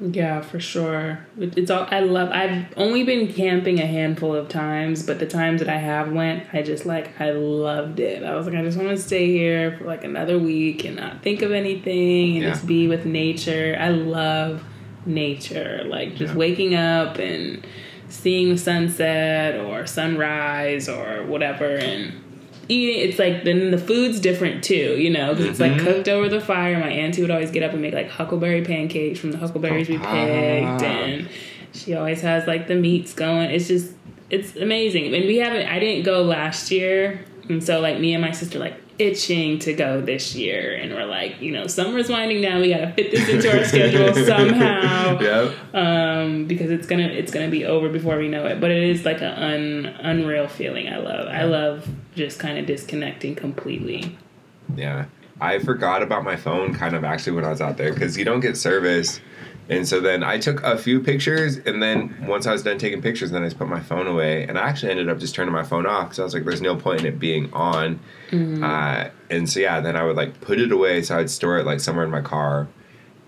[0.00, 1.18] Yeah, for sure.
[1.38, 2.30] It's all I love.
[2.30, 6.44] I've only been camping a handful of times, but the times that I have went,
[6.54, 8.22] I just like I loved it.
[8.24, 11.22] I was like, I just want to stay here for like another week and not
[11.22, 12.50] think of anything and Yeah.
[12.50, 13.76] just be with nature.
[13.78, 14.64] I love
[15.04, 15.82] nature.
[15.84, 16.38] Like just Yeah.
[16.38, 17.66] waking up and
[18.08, 22.12] seeing the sunset or sunrise or whatever and
[22.70, 25.80] eating it's like then the food's different too you know because it's like Mhm.
[25.84, 29.18] cooked over the fire my auntie would always get up and make like huckleberry pancakes
[29.18, 30.78] from the huckleberries we picked Ah.
[30.84, 31.28] and
[31.72, 33.92] she always has like the meats going it's just
[34.30, 38.22] it's amazing and we haven't i didn't go last year and so like me and
[38.22, 42.42] my sister like itching to go this year and we're like you know summer's winding
[42.42, 45.74] down we gotta fit this into our schedule somehow Yep.
[45.74, 48.60] um, because it's gonna it's gonna be over before we know it.
[48.60, 50.88] But it is like an un, unreal feeling.
[50.88, 51.26] I love.
[51.28, 54.16] I love just kind of disconnecting completely.
[54.76, 55.06] Yeah.
[55.40, 58.24] I forgot about my phone kind of actually when I was out there because you
[58.24, 59.20] don't get service.
[59.70, 63.00] And so then I took a few pictures, and then once I was done taking
[63.00, 64.42] pictures, then I just put my phone away.
[64.42, 66.60] And I actually ended up just turning my phone off because I was like, there's
[66.60, 68.00] no point in it being on.
[68.64, 71.02] Uh, and so, yeah, then I would like put it away.
[71.02, 72.68] So I'd store it like somewhere in my car.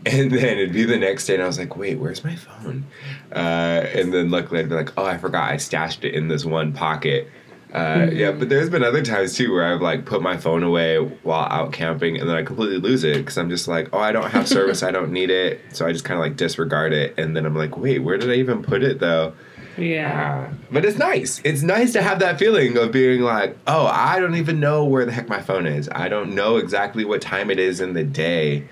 [0.04, 2.86] And then it'd be the next day, and I was like, wait, where's my phone?
[3.32, 6.44] Uh, and then luckily I'd be like, oh, I forgot I stashed it in this
[6.44, 7.30] one pocket.
[7.72, 10.98] Uh, Yeah, but there's been other times too where I've like put my phone away
[10.98, 14.12] while out camping and then I completely lose it because I'm just like, oh, I
[14.12, 15.60] don't have service, I don't need it.
[15.72, 17.18] So I just kind of like disregard it.
[17.18, 19.32] And then I'm like, wait, where did I even put it though?
[19.78, 20.48] Yeah.
[20.50, 21.40] Uh, but it's nice.
[21.44, 25.06] It's nice to have that feeling of being like, oh, I don't even know where
[25.06, 25.88] the heck my phone is.
[25.90, 28.68] I don't know exactly what time it is in the day.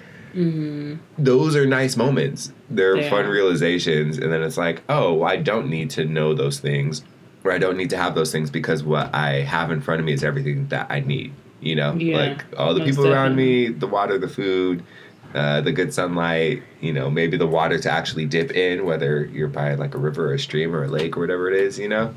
[1.18, 2.52] Those are nice moments.
[2.68, 4.18] They're They fun realizations.
[4.18, 7.02] And then it's like, oh, I don't need to know those things,
[7.44, 10.06] or I don't need to have those things because what I have in front of
[10.06, 11.32] me is everything that I need.
[11.60, 14.82] You know, Yeah, like all the people around me, the water, the food,
[15.34, 19.46] uh, the good sunlight, you know, maybe the water to actually dip in, whether you're
[19.46, 21.88] by like a river or a stream or a lake or whatever it is, you
[21.88, 22.14] know?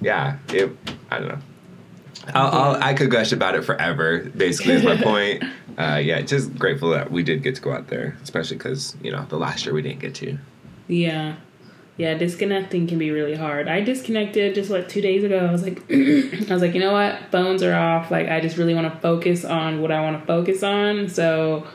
[0.00, 0.76] Yeah, it,
[1.10, 1.38] I don't know.
[2.34, 5.44] I'll, I'll, I could gush about it forever, basically, is my point.
[5.78, 9.12] Uh, yeah, just grateful that we did get to go out there, especially because, you
[9.12, 10.38] know, the last year we didn't get to.
[10.88, 11.36] Yeah.
[11.98, 13.68] Yeah, disconnecting can be really hard.
[13.68, 15.38] I disconnected just like two days ago.
[15.38, 17.18] I was like, I was like, you know what?
[17.32, 18.10] Phones are off.
[18.10, 21.08] Like, I just really want to focus on what I want to focus on.
[21.08, 21.66] So,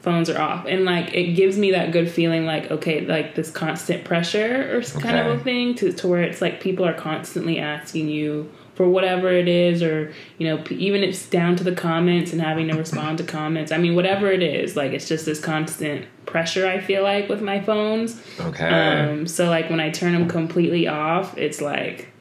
[0.00, 3.50] phones are off, and like it gives me that good feeling, like okay, like this
[3.50, 6.94] constant pressure or s- kind of a thing, to to where it's like people are
[6.94, 11.56] constantly asking you for whatever it is, or you know, p- even if it's down
[11.56, 13.72] to the comments and having to respond to comments.
[13.72, 16.64] I mean, whatever it is, like it's just this constant pressure.
[16.64, 18.22] I feel like with my phones.
[18.38, 18.68] Okay.
[18.68, 22.12] Um, so like when I turn them completely off, it's like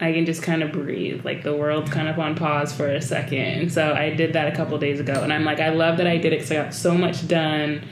[0.00, 1.22] I can just kind of breathe.
[1.22, 3.38] Like the world's kind of on pause for a second.
[3.38, 6.06] And so I did that a couple days ago, and I'm like, I love that
[6.06, 7.86] I did it because I got so much done.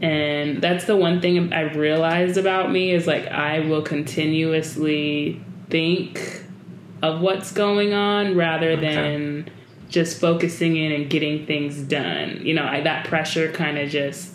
[0.00, 6.39] And that's the one thing I realized about me is like I will continuously think
[7.02, 9.50] of what's going on rather than
[9.88, 12.40] just focusing in and getting things done.
[12.44, 14.34] You know, I, that pressure kind of just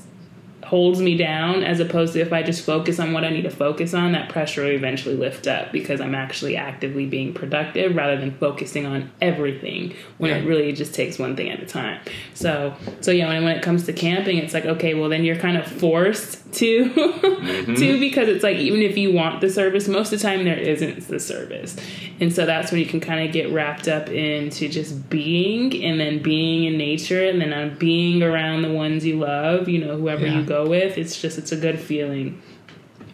[0.66, 3.52] holds me down as opposed to if I just focus on what I need to
[3.52, 8.18] focus on, that pressure will eventually lift up because I'm actually actively being productive rather
[8.18, 12.02] than focusing on everything when it really just takes one thing at a time.
[12.34, 15.36] So so yeah, when, when it comes to camping, it's like, okay, well then you're
[15.36, 17.76] kind of forced to mm-hmm.
[17.76, 20.58] to because it's like even if you want the service, most of the time there
[20.58, 21.76] isn't the service.
[22.20, 26.00] And so that's when you can kind of get wrapped up into just being and
[26.00, 29.98] then being in nature and then on being around the ones you love, you know,
[29.98, 30.40] whoever Yeah.
[30.40, 30.98] you go with.
[30.98, 32.42] It's just it's a good feeling.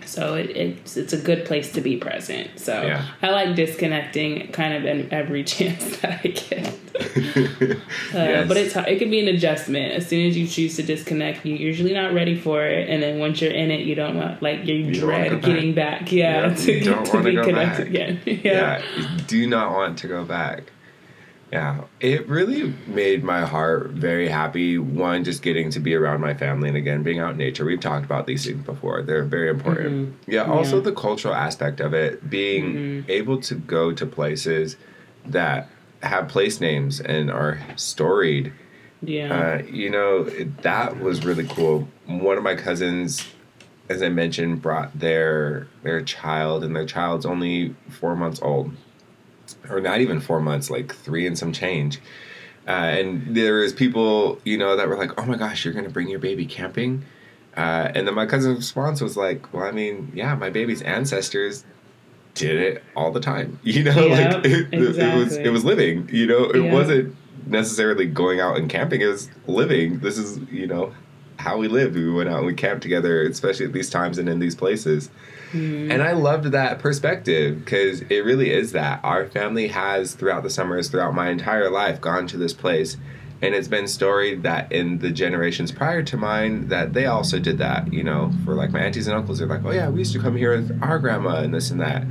[0.05, 2.59] So it, it's it's a good place to be present.
[2.59, 3.05] So Yeah.
[3.21, 6.73] I like disconnecting kind of in every chance that I get.
[8.13, 8.47] Uh, Yes.
[8.47, 9.93] But it's it can be an adjustment.
[9.93, 13.19] As soon as you choose to disconnect, you're usually not ready for it, and then
[13.19, 15.41] once you're in it, you don't want like you, You dread back.
[15.41, 16.11] getting back.
[16.11, 17.79] Yeah, Yeah, to, you don't to be connected back.
[17.87, 18.21] again.
[18.25, 18.35] yeah.
[18.43, 20.71] yeah, you do not want to go back.
[21.51, 24.77] Yeah, it really made my heart very happy.
[24.77, 27.65] One, just getting to be around my family and again being out in nature.
[27.65, 30.15] We've talked about these things before; they're very important.
[30.27, 30.83] Yeah, also Yeah.
[30.83, 34.77] the cultural aspect of it, being able to go to places
[35.25, 35.69] that
[36.03, 38.53] have place names and are storied.
[39.01, 39.59] Yeah.
[39.61, 41.87] Uh, you know, that was really cool.
[42.05, 43.25] One of my cousins,
[43.89, 48.71] as I mentioned, brought their their child, and their child's only four months old,
[49.69, 51.99] or not even four months, like three and some change.
[52.67, 55.89] Uh, and there was people, you know, that were like, "Oh my gosh, you're gonna
[55.89, 57.03] bring your baby camping?"
[57.57, 61.65] Uh, and then my cousin's response was like, "Well, I mean, yeah, my baby's ancestors."
[62.33, 64.07] Did it all the time, you know.
[64.07, 64.79] Yep, like it, it
[65.15, 66.45] was, it was living, you know.
[66.49, 66.73] It Yeah.
[66.73, 67.15] wasn't
[67.47, 69.01] necessarily going out and camping.
[69.01, 69.99] It was living.
[69.99, 70.93] This is, you know,
[71.37, 71.95] how we lived.
[71.95, 75.09] We went out and we camped together, especially at these times and in these places.
[75.51, 75.91] Mm-hmm.
[75.91, 79.01] And I loved that perspective because it really is that.
[79.03, 82.95] Our family has, throughout the summers, throughout my entire life, gone to this place.
[83.41, 87.57] And it's been storied that in the generations prior to mine, that they also did
[87.57, 87.91] that.
[87.91, 90.19] You know, for like my aunties and uncles, they're like, oh yeah, we used to
[90.19, 92.03] come here with our grandma and this and that.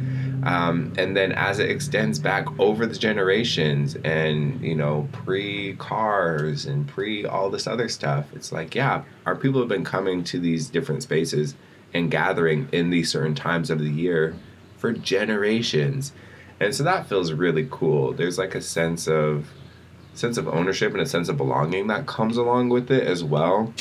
[0.42, 6.66] Um, and then as it extends back over the generations and, you know, pre cars
[6.66, 10.40] and pre all this other stuff, it's like, yeah, our people have been coming to
[10.40, 11.54] these different spaces
[11.92, 14.34] and gathering in these certain times of the year
[14.78, 16.12] for generations.
[16.58, 18.12] And so that feels really cool.
[18.12, 19.46] There's like a sense of
[20.20, 23.72] sense of ownership and a sense of belonging that comes along with it as well.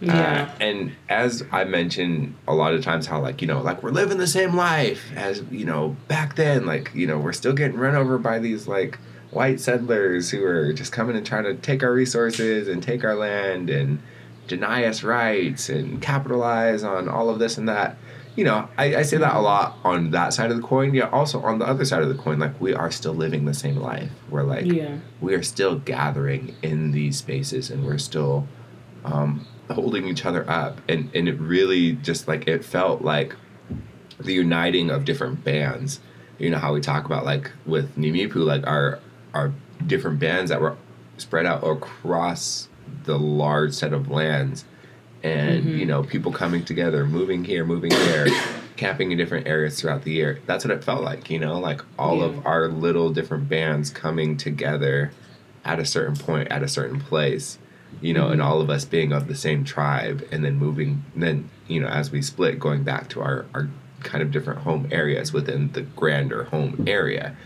[0.00, 0.50] yeah.
[0.50, 3.90] Uh, and as I mentioned a lot of times, how like you know, like we're
[3.90, 6.66] living the same life as you know back then.
[6.66, 8.98] Like you know, we're still getting run over by these like
[9.30, 13.14] white settlers who are just coming and trying to take our resources and take our
[13.14, 14.00] land and
[14.48, 17.96] deny us rights and capitalize on all of this and that.
[18.34, 20.94] You know, I, I say that a lot on that side of the coin.
[20.94, 23.54] Yeah, also on the other side of the coin, like we are still living the
[23.54, 24.10] same life.
[24.30, 24.98] We're like Yeah.
[25.20, 28.46] we are still gathering in these spaces and we're still
[29.04, 33.34] um, holding each other up and, and it really just like it felt like
[34.20, 36.00] the uniting of different bands
[36.38, 38.98] you know how we talk about like with Nimipu like our
[39.34, 39.52] our
[39.86, 40.76] different bands that were
[41.18, 42.67] spread out across
[43.04, 44.64] the large set of lands
[45.22, 45.78] and mm-hmm.
[45.78, 48.26] you know people coming together moving here moving there
[48.76, 50.40] camping in different areas throughout the year.
[50.46, 52.26] That's what it felt like you know like all Yeah.
[52.26, 55.12] of our little different bands coming together
[55.64, 57.58] at a certain point at a certain place
[58.00, 58.48] you know and mm-hmm.
[58.48, 62.10] all of us being of the same tribe and then moving then you know as
[62.10, 63.68] we split going back to our our
[64.02, 67.36] kind of different home areas within the grander home area.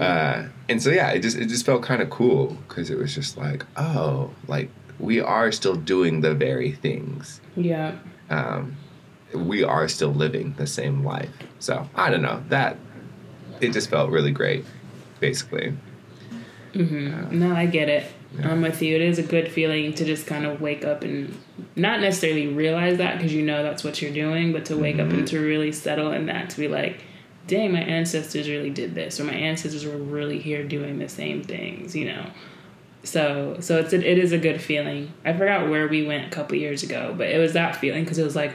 [0.00, 3.12] Uh, and so yeah it just it just felt kind of cool because it was
[3.14, 4.70] just like oh like
[5.00, 7.40] we are still doing the very things.
[7.56, 7.96] Yeah.
[8.30, 8.76] um,
[9.34, 11.30] we are still living the same life.
[11.58, 12.76] So i don't know that
[13.60, 14.64] it just felt really great
[15.20, 15.74] basically.
[17.30, 18.04] No, I get it.
[18.32, 18.50] Yeah.
[18.50, 18.94] I'm with you.
[18.94, 21.34] It is a good feeling to just kind of wake up and
[21.76, 25.08] not necessarily realize that because you know that's what you're doing, but to wake up
[25.08, 25.24] and mm-hmm.
[25.24, 27.02] to really settle in that to be like,
[27.46, 31.42] dang, my ancestors really did this, or my ancestors were really here doing the same
[31.42, 32.30] things, you know.
[33.02, 35.12] So, so it's a, it is a good feeling.
[35.24, 38.18] I forgot where we went a couple years ago, but it was that feeling because
[38.18, 38.52] it was like,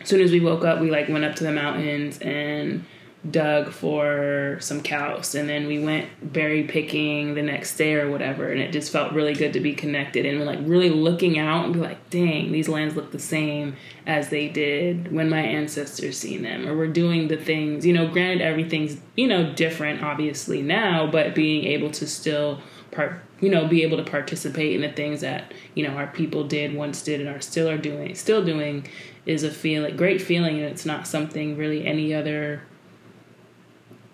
[0.00, 2.84] as soon as we woke up, we like went up to the mountains and
[3.30, 8.50] dug for some kouse and then we went berry picking the next day or whatever
[8.50, 11.72] and it just felt really good to be connected and like really looking out and
[11.72, 13.76] be like dang these lands look the same
[14.08, 18.08] as they did when my ancestors seen them or we're doing the things you know
[18.08, 23.68] granted everything's you know different obviously now but being able to still part you know
[23.68, 27.20] be able to participate in the things that you know our people did once did
[27.20, 28.84] and are still are doing still doing
[29.26, 32.62] is a feeling great feeling and it's not something really any other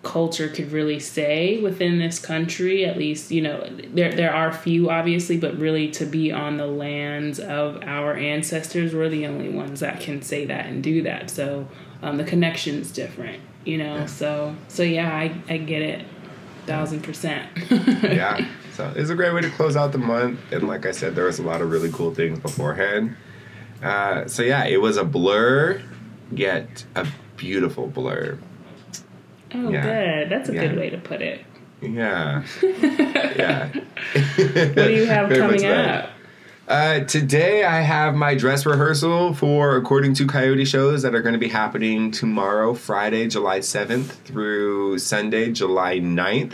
[0.01, 4.89] culture could really say within this country at least you know there there are few
[4.89, 9.81] obviously but really to be on the lands of our ancestors we're the only ones
[9.81, 11.67] that can say that and do that so
[12.01, 16.05] um, the connection's different you know so so yeah I, I get it
[16.65, 18.47] thousand percent yeah.
[18.79, 20.39] So it's a great way to close out the month.
[20.53, 23.17] And like I said, there was a lot of really cool things beforehand.
[23.83, 25.81] Uh, so yeah, it was a blur,
[26.31, 28.39] yet a beautiful blur.
[29.53, 29.81] Oh Yeah.
[29.83, 30.67] good that's a Yeah.
[30.67, 31.41] good way to put it
[31.81, 32.43] Yeah.
[32.63, 33.69] yeah.
[33.73, 36.09] what do you have coming up
[36.67, 41.33] Uh, today I have my dress rehearsal for According to Coyote shows that are going
[41.33, 46.53] to be happening tomorrow, Friday, July 7th through Sunday, July 9th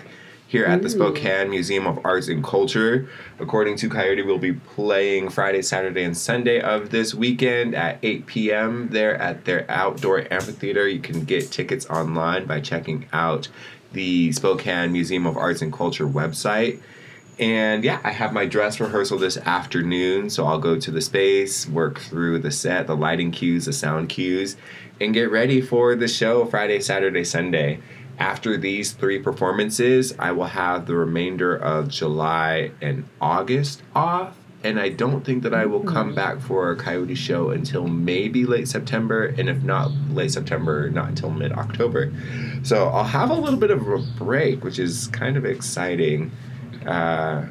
[0.55, 0.91] here at the mm.
[0.91, 3.09] Spokane Museum of Arts and Culture.
[3.39, 8.25] According to Coyote, we'll be playing Friday, Saturday, and Sunday of this weekend at 8
[8.25, 8.87] p.m.
[8.87, 10.87] there at their outdoor amphitheater.
[10.87, 13.49] You can get tickets online by checking out
[13.91, 16.79] the Spokane Museum of Arts and Culture website.
[17.37, 21.67] And yeah, I have my dress rehearsal this afternoon, so I'll go to the space,
[21.67, 24.55] work through the set, the lighting cues, the sound cues,
[25.01, 27.79] and get ready for the show Friday, Saturday, Sunday.
[28.17, 34.37] After these three performances, I will have the remainder of July and August off.
[34.63, 38.45] And I don't think that I will come back for a Coyote show until maybe
[38.45, 42.11] late September, and if not late September, not until mid October.
[42.63, 46.31] So I'll have a little bit of a break, which is kind of exciting.
[46.83, 47.45] Uh,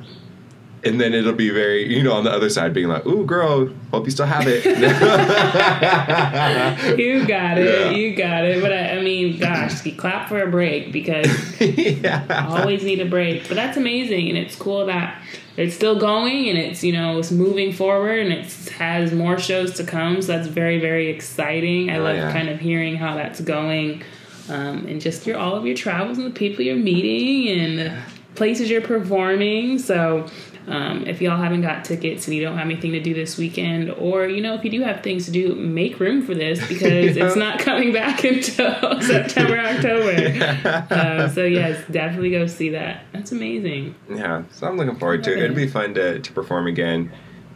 [0.84, 3.68] and then it'll be very, you know, on the other side being like, ooh, girl,
[3.90, 4.64] hope you still have it.
[6.98, 7.66] You got it.
[7.66, 7.90] Yeah.
[7.90, 8.62] You got it.
[8.62, 11.26] But I, I mean, gosh, clap for a break because
[11.60, 12.46] yeah.
[12.48, 13.48] always need a break.
[13.48, 15.20] But that's amazing, and it's cool that
[15.56, 19.74] it's still going and it's you know it's moving forward and it has more shows
[19.74, 20.20] to come.
[20.20, 21.90] So that's very very exciting.
[21.90, 22.32] I Oh, love yeah.
[22.32, 24.02] kind of hearing how that's going,
[24.48, 28.02] um, and just your all of your travels and the people you're meeting and
[28.34, 29.78] places you're performing.
[29.78, 30.26] So.
[30.66, 33.90] Um, if y'all haven't got tickets and you don't have anything to do this weekend,
[33.90, 37.16] or you know, if you do have things to do, make room for this because
[37.16, 37.26] Yeah.
[37.26, 40.86] it's not coming back until September, October.
[40.90, 43.04] Uh, so yes, definitely go see that.
[43.12, 43.94] That's amazing.
[44.08, 45.38] Yeah, so I'm looking forward to it.
[45.38, 45.44] It.
[45.44, 47.12] It'll be fun to, to perform again.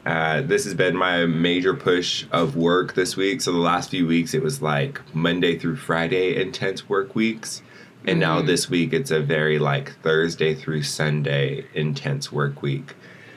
[0.07, 3.40] Uh, this has been my major push of work this week.
[3.42, 7.62] So the last few weeks, it was like Monday through Friday intense work weeks.
[8.07, 8.47] And now mm-hmm.
[8.47, 12.95] this week, it's a very like Thursday through Sunday intense work week.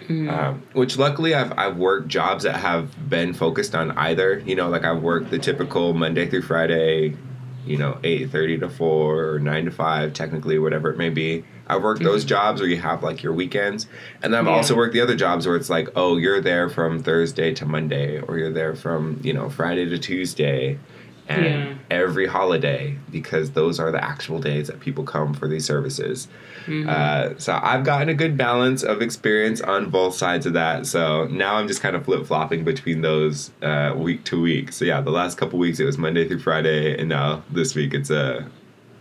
[0.07, 0.31] Mm.
[0.31, 4.39] Um, which luckily I've, I've worked jobs that have been focused on either.
[4.39, 7.15] You know, like I've worked the typical Monday through Friday,
[7.65, 11.43] you know, 8.30 to 4 or 9 to 5, technically, whatever it may be.
[11.67, 12.29] I've worked those mm-hmm.
[12.29, 13.87] jobs where you have like your weekends.
[14.21, 14.57] And then I've Yeah.
[14.57, 18.19] also worked the other jobs where it's like, oh, you're there from Thursday to Monday
[18.19, 20.77] or you're there from, you know, Friday to Tuesday
[21.31, 21.73] and Yeah.
[21.89, 26.27] every holiday because those are the actual days that people come for these services.
[26.65, 26.87] Mm-hmm.
[26.89, 30.85] Uh, so I've gotten a good balance of experience on both sides of that.
[30.85, 34.71] So now I'm just kind of flip flopping between those uh, week to week.
[34.71, 37.93] So yeah, the last couple weeks it was Monday through Friday, and now this week
[37.93, 38.45] it's a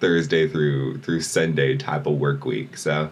[0.01, 2.77] Thursday through through Sunday type of work week.
[2.79, 3.11] So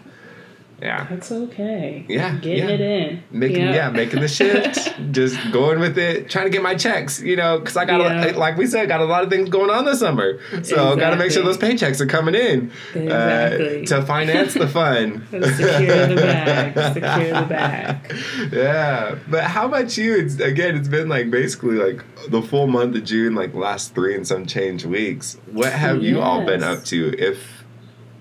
[0.81, 1.07] yeah.
[1.09, 2.05] That's okay.
[2.07, 2.73] Yeah, Getting yeah.
[2.75, 3.23] it in.
[3.31, 3.75] Making Yep.
[3.75, 7.59] yeah, making the shift, just going with it, trying to get my checks, you know,
[7.59, 9.99] because I got a, like we said, got a lot of things going on this
[9.99, 13.81] summer, so got to make sure those paychecks are coming in Exactly.
[13.83, 15.25] uh, to finance the fun.
[15.31, 16.93] Secure the bag.
[16.93, 18.15] Secure the bag.
[18.53, 20.15] yeah, but how about you?
[20.17, 24.15] It's again, it's been like basically like the full month of June, like last three
[24.15, 25.37] and some change weeks.
[25.51, 27.13] What have you all been up to?
[27.17, 27.58] If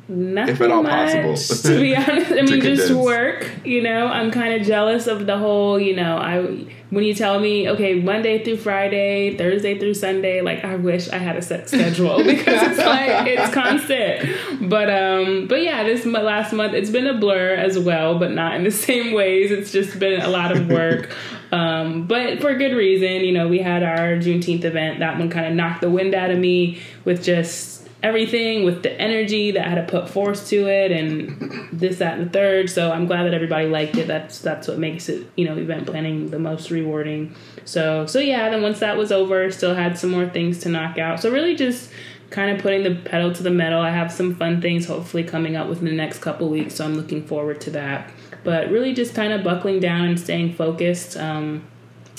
[0.09, 1.75] Nothing all much, possible.
[1.75, 2.33] to be honest.
[2.33, 2.90] I mean, just condense.
[2.92, 3.51] work.
[3.64, 5.79] You know, I'm kind of jealous of the whole.
[5.79, 10.64] You know, I when you tell me, okay, Monday through Friday, Thursday through Sunday, like
[10.64, 14.71] I wish I had a set schedule because it's like it's constant.
[14.71, 18.55] But um, but yeah, this last month it's been a blur as well, but not
[18.55, 19.51] in the same ways.
[19.51, 21.14] It's just been a lot of work.
[21.53, 25.01] Um, but for good reason, you know, we had our Juneteenth event.
[25.01, 28.92] That one kind of knocked the wind out of me with just everything with the
[29.00, 32.70] energy that I had to put force to it and this, that, and the third.
[32.70, 34.06] So I'm glad that everybody liked it.
[34.06, 37.34] That's that's what makes it, you know, event planning the most rewarding.
[37.64, 40.98] So so yeah, then once that was over, still had some more things to knock
[40.98, 41.20] out.
[41.20, 41.90] So really just
[42.30, 43.80] kind of putting the pedal to the metal.
[43.80, 46.94] I have some fun things hopefully coming up within the next couple weeks, so I'm
[46.94, 48.11] looking forward to that.
[48.44, 51.16] But really just kind of buckling down and staying focused.
[51.16, 51.66] Um,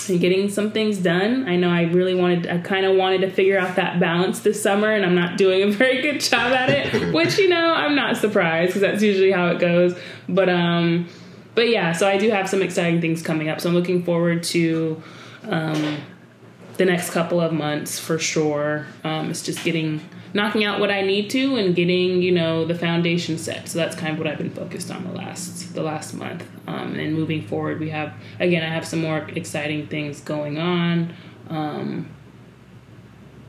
[0.07, 1.47] and getting some things done.
[1.49, 4.62] I know I really wanted, I kind of wanted to figure out that balance this
[4.62, 7.13] summer, and I'm not doing a very good job at it.
[7.13, 9.97] which you know, I'm not surprised because that's usually how it goes.
[10.27, 11.09] But um,
[11.55, 13.59] but yeah, so I do have some exciting things coming up.
[13.59, 15.01] So I'm looking forward to
[15.43, 15.97] um,
[16.77, 18.88] the next couple of months for sure.
[19.03, 20.01] Um, it's just getting
[20.33, 23.67] knocking out what I need to and getting you know the foundation set.
[23.67, 26.45] So that's kind of what I've been focused on the last the last month.
[26.67, 31.13] Um, and moving forward, we have again I have some more exciting things going on.
[31.49, 32.09] Um,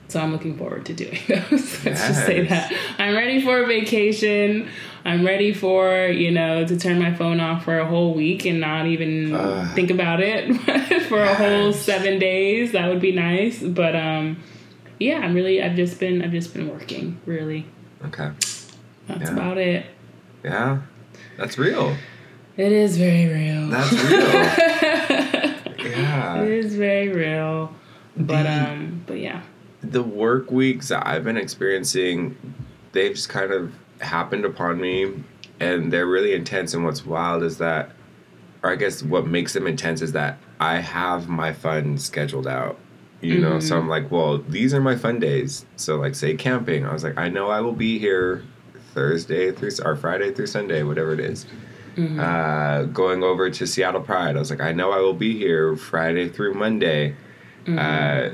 [0.09, 1.85] so I'm looking forward to doing those.
[1.85, 4.69] Let's just say that I'm ready for a vacation.
[5.05, 8.61] I'm ready for you know to turn my phone off for a whole week and
[8.61, 9.75] not even Ugh.
[9.75, 10.53] think about it
[11.09, 12.73] for a whole seven days.
[12.73, 13.63] That would be nice.
[13.63, 14.43] But um,
[15.01, 17.67] yeah, I'm really I've just been I've just been working really.
[18.07, 18.31] okay,
[19.09, 19.33] That's Yeah.
[19.33, 19.87] about it.
[20.45, 20.83] yeah,
[21.37, 21.97] that's real.
[22.57, 23.69] It is very real.
[23.69, 25.21] That's real.
[25.91, 26.43] Yeah.
[26.43, 27.75] it is very real.
[28.17, 29.43] But um, but yeah.
[29.83, 32.37] the work weeks that I've been experiencing,
[32.93, 35.23] they've just kind of happened upon me
[35.59, 36.75] and they're really intense.
[36.75, 37.91] And what's wild is that,
[38.63, 42.79] or I guess what makes them intense is that I have my fun scheduled out.
[43.23, 45.67] You know, so I'm like, well, these are my fun days.
[45.77, 48.43] So, like, say camping, I was like, I know I will be here
[48.95, 51.47] Thursday through or Friday through Sunday, whatever it is.
[52.19, 55.77] Uh, going over to Seattle Pride, I was like, I know I will be here
[55.77, 57.15] Friday through Monday.
[57.79, 58.31] Uh,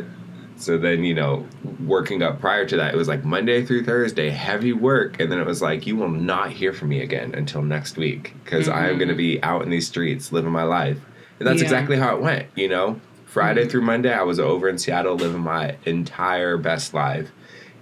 [0.57, 1.45] so then, you know,
[1.85, 5.19] working up prior to that, it was like Monday through Thursday, heavy work.
[5.21, 8.35] And then it was like, you will not hear from me again until next week
[8.45, 10.99] because I am going to be out in these streets living my life.
[11.41, 11.65] And that's Yeah.
[11.65, 13.01] exactly how it went, you know?
[13.37, 13.71] Friday mm-hmm.
[13.71, 17.31] through Monday, I was over in Seattle living my entire best life.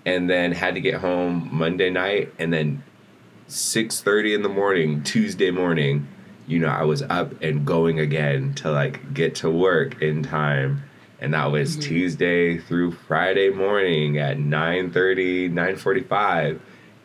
[0.05, 2.83] And then had to get home Monday night and then
[3.49, 6.09] 6.30 in the morning, Tuesday morning,
[6.49, 10.83] you know, I was up and going again to like get to work in time.
[11.21, 11.89] And that was mm-hmm.
[11.89, 16.59] Tuesday through Friday morning at 9.30, 9.45.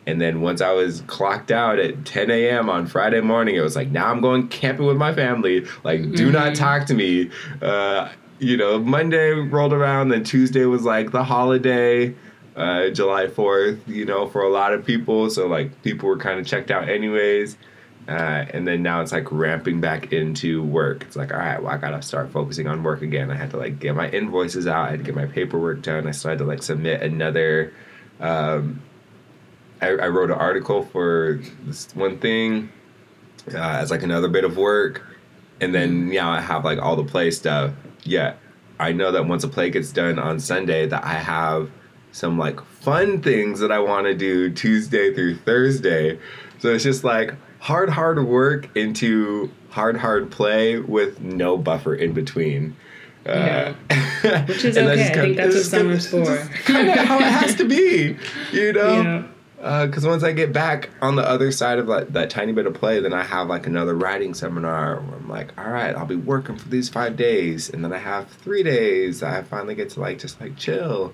[0.08, 2.68] And then once I was clocked out at 10 a.m.
[2.68, 5.66] on Friday morning, it was like, now I'm going camping with my family.
[5.84, 6.54] Like, do not mm-hmm.
[6.54, 7.30] talk to me.
[7.62, 8.10] Uh,
[8.40, 12.14] you know, Monday rolled around, then Tuesday was like the holiday,
[12.56, 15.30] uh, July 4th, you know, for a lot of people.
[15.30, 17.56] So, like, people were kind of checked out anyways.
[18.08, 21.04] Uh, and then now it's like ramping back into work.
[21.04, 23.30] It's like, all right, well, I gotta start focusing on work again.
[23.30, 24.88] I had to like get my invoices out.
[24.88, 26.08] I had to get my paperwork done.
[26.08, 27.72] I still had to like submit another.
[28.18, 28.82] Um,
[29.80, 32.72] I, I wrote an article for this one thing
[33.54, 35.06] uh, as like another bit of work,
[35.60, 37.72] and then yeah, I have like all the play stuff.
[38.04, 38.34] Yeah,
[38.78, 41.70] I know that once a play gets done on Sunday, that I have
[42.12, 46.18] some like fun things that I want to do Tuesday through Thursday.
[46.58, 52.12] So it's just like hard, hard work into hard, hard play with no buffer in
[52.12, 52.76] between.
[53.26, 53.72] Uh,
[54.46, 55.10] Which is okay.
[55.10, 56.48] I think that's what summer's for.
[56.64, 58.16] Kinda how it has to be,
[58.52, 59.22] you know Yeah.
[59.60, 62.72] Because once I get back on the other side of like that tiny bit of
[62.74, 66.16] play, then I have like another writing seminar where I'm like, all right, I'll be
[66.16, 69.22] working for these five days, and then I have three days.
[69.22, 71.12] I finally get to like just like chill.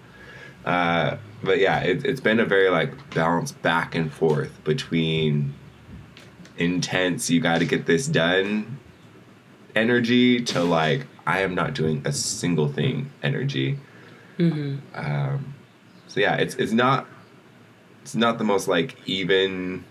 [0.64, 5.54] Uh, but yeah, it, it's been a very like balance back and forth between
[6.58, 8.78] intense, you got to get this done
[9.74, 13.78] energy to like I am not doing a single thing energy.
[14.94, 15.54] Um,
[16.06, 17.06] so yeah, it's it's not
[18.06, 19.84] it's not the most like even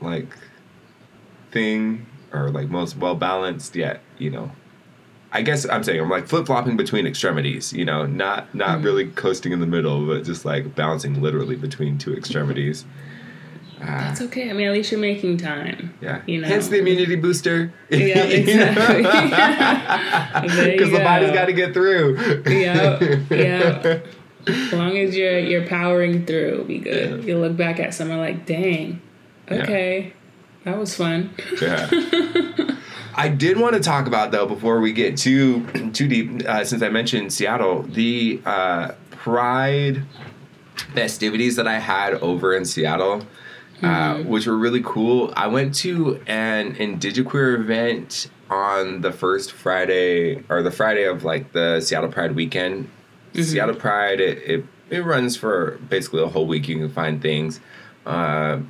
[0.00, 0.28] like
[1.50, 4.52] thing or like most well balanced yet you know
[5.32, 8.84] i guess i'm saying i'm like flip-flopping between extremities you know not not mm-hmm.
[8.84, 12.84] really coasting in the middle but just like bouncing literally between two extremities
[13.80, 14.24] That's ah.
[14.26, 14.48] okay.
[14.48, 15.92] I mean, at least you're making time.
[16.00, 16.46] yeah You know.
[16.46, 19.02] hence the immunity booster Yeah, exactly.
[20.72, 23.98] Because the body's got to get through Yeah, yeah.
[24.46, 27.24] As long as you're you're powering through, be good.
[27.24, 29.00] You'll look back at summer like, dang,
[29.50, 29.56] Yeah.
[29.62, 30.12] okay,
[30.64, 31.30] that was fun.
[31.60, 31.88] Yeah.
[33.14, 36.82] I did want to talk about though before we get too too deep, uh, since
[36.82, 40.02] I mentioned Seattle, the uh, Pride
[40.94, 43.24] festivities that I had over in Seattle,
[43.82, 45.32] uh, which were really cool.
[45.36, 51.52] I went to an Indigiqueer event on the first Friday or the Friday of like
[51.52, 52.88] the Seattle Pride weekend.
[53.34, 56.68] Seattle Pride it, it it runs for basically a whole week.
[56.68, 57.60] You can find things.
[58.04, 58.60] Uh,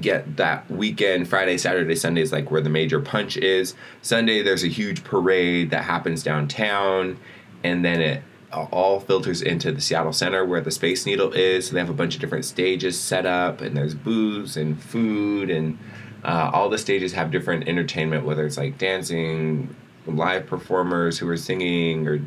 [0.00, 4.62] get that weekend friday saturday sunday is like where the major punch is sunday there's
[4.62, 7.18] a huge parade that happens downtown
[7.64, 8.22] and then it
[8.52, 11.94] all filters into the seattle center where the space needle is so they have a
[11.94, 15.78] bunch of different stages set up and there's booths and food and
[16.24, 19.74] uh, all the stages have different entertainment whether it's like dancing
[20.06, 22.20] live performers who are singing or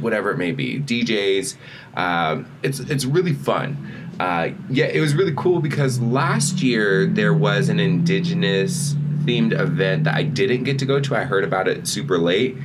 [0.00, 1.56] whatever it may be, DJs.
[1.96, 4.12] Um, it's it's really fun.
[4.18, 10.04] Uh, yeah, it was really cool because last year there was an indigenous themed event
[10.04, 11.16] that I didn't get to go to.
[11.16, 12.56] I heard about it super late.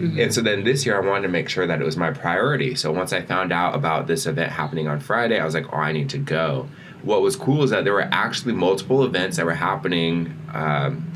[0.00, 2.74] And so then this year I wanted to make sure that it was my priority.
[2.74, 5.76] So once I found out about this event happening on Friday, I was like, oh,
[5.76, 6.68] I need to go.
[7.02, 11.10] What was cool is that there were actually multiple events that were happening um,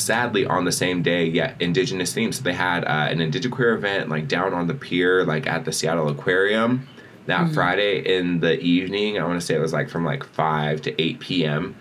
[0.00, 2.36] sadly on the same day yet indigenous themes.
[2.36, 5.72] So they had uh, an indigiqueer event like down on the pier like at the
[5.72, 6.88] seattle aquarium
[7.26, 9.18] that friday in the evening.
[9.18, 11.76] I want to say it was like from like 5 to 8 p.m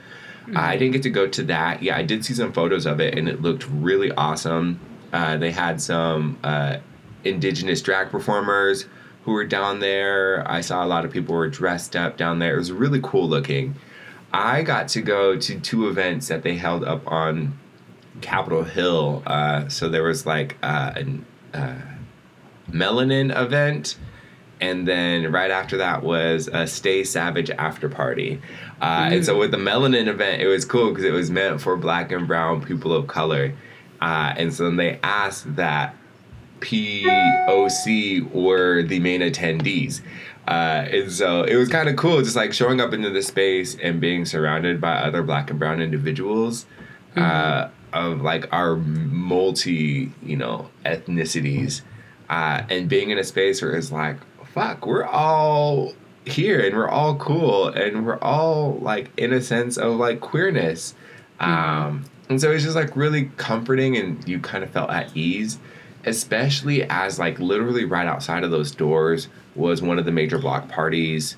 [0.56, 1.84] i didn't get to go to that.
[1.84, 4.80] Yeah i did see some photos of it and it looked really awesome.
[5.12, 6.78] Uh, they had some uh,
[7.24, 8.86] indigenous drag performers
[9.24, 10.50] who were down there.
[10.50, 12.56] I saw a lot of people were dressed up down there.
[12.56, 13.76] It was really cool looking.
[14.32, 17.58] I got to go to two events that they held up on
[18.22, 19.24] Capitol Hill.
[19.26, 20.94] Uh, so there was like uh,
[21.54, 21.76] uh,
[22.72, 23.98] melanin event.
[24.62, 28.42] And then right after that was a Stay Savage after party.
[28.82, 31.78] Uh, And so with the melanin event, it was cool because it was meant for
[31.78, 33.54] black and brown people of color.
[34.02, 35.96] Uh, and so then they asked that
[36.60, 40.02] POC were the main attendees.
[40.48, 43.78] Uh, and so it was kind of cool just like showing up into the space
[43.82, 46.66] and being surrounded by other black and brown individuals
[47.16, 51.82] uh, of like our multi, you know, ethnicities.
[52.30, 54.18] Uh, and being in a space where it's like,
[54.54, 55.94] fuck, we're all
[56.26, 60.94] here and we're all cool and we're all like in a sense of like queerness.
[61.40, 65.58] Um, and so it's just like really comforting and you kind of felt at ease,
[66.06, 70.68] especially as like literally right outside of those doors was one of the major block
[70.70, 71.36] parties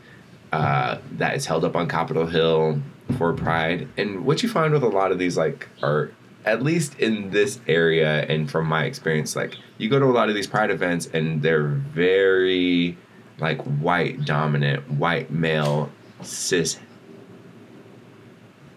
[0.51, 2.81] uh, that is held up on Capitol Hill
[3.17, 3.87] for Pride.
[3.97, 6.11] And what you find with a lot of these like are
[6.45, 10.29] at least in this area and from my experience, like you go to a lot
[10.29, 12.97] of these Pride events and they're very
[13.39, 16.79] like white dominant, white male, cis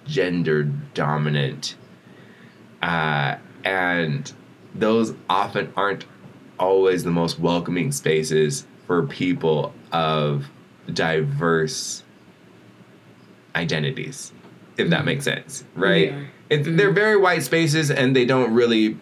[0.06, 1.76] gender dominant.
[2.82, 4.32] Uh, and
[4.74, 6.04] those often aren't
[6.58, 10.46] always the most welcoming spaces for people of
[10.92, 12.02] diverse
[13.56, 14.32] identities,
[14.76, 16.10] if that makes sense, right?
[16.12, 16.24] Yeah.
[16.54, 18.96] It, They're very white spaces, and they don't really,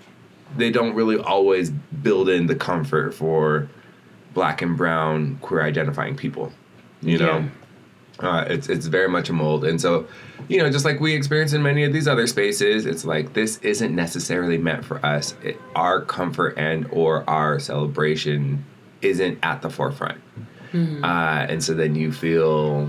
[0.56, 3.68] they don't really always build in the comfort for
[4.34, 6.52] black and brown queer identifying people.
[7.02, 7.50] You know,
[8.20, 10.06] uh, it's it's very much a mold, and so,
[10.48, 13.58] you know, just like we experience in many of these other spaces, it's like this
[13.58, 15.34] isn't necessarily meant for us.
[15.42, 18.64] It, our comfort and or our celebration
[19.00, 20.20] isn't at the forefront,
[21.04, 22.88] uh, and so then you feel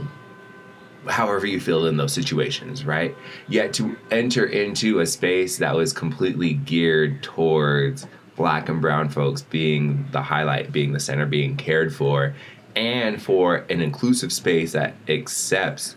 [1.08, 3.16] however you feel in those situations, right?
[3.48, 9.42] Yet to enter into a space that was completely geared towards black and brown folks
[9.42, 12.34] being the highlight, being the center, being cared for,
[12.76, 15.96] and for an inclusive space that accepts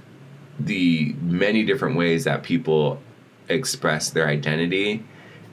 [0.59, 3.01] the many different ways that people
[3.49, 5.05] express their identity.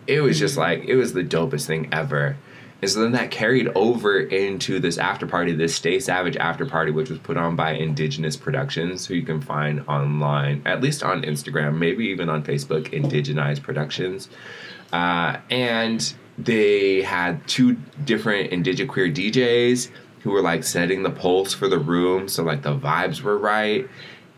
[0.07, 0.81] It was just mm-hmm.
[0.81, 2.37] like it was the dopest thing ever.
[2.83, 6.91] And so then that carried over into this after party, this Stay Savage after party,
[6.91, 11.21] which was put on by Indigenous Productions, who you can find online, at least on
[11.21, 14.27] Instagram, maybe even on Facebook, Indigenized Productions.
[14.91, 21.69] Uh, and they had two different indigiqueer DJs who were like setting the pulse for
[21.69, 23.87] the room, so like the vibes were right.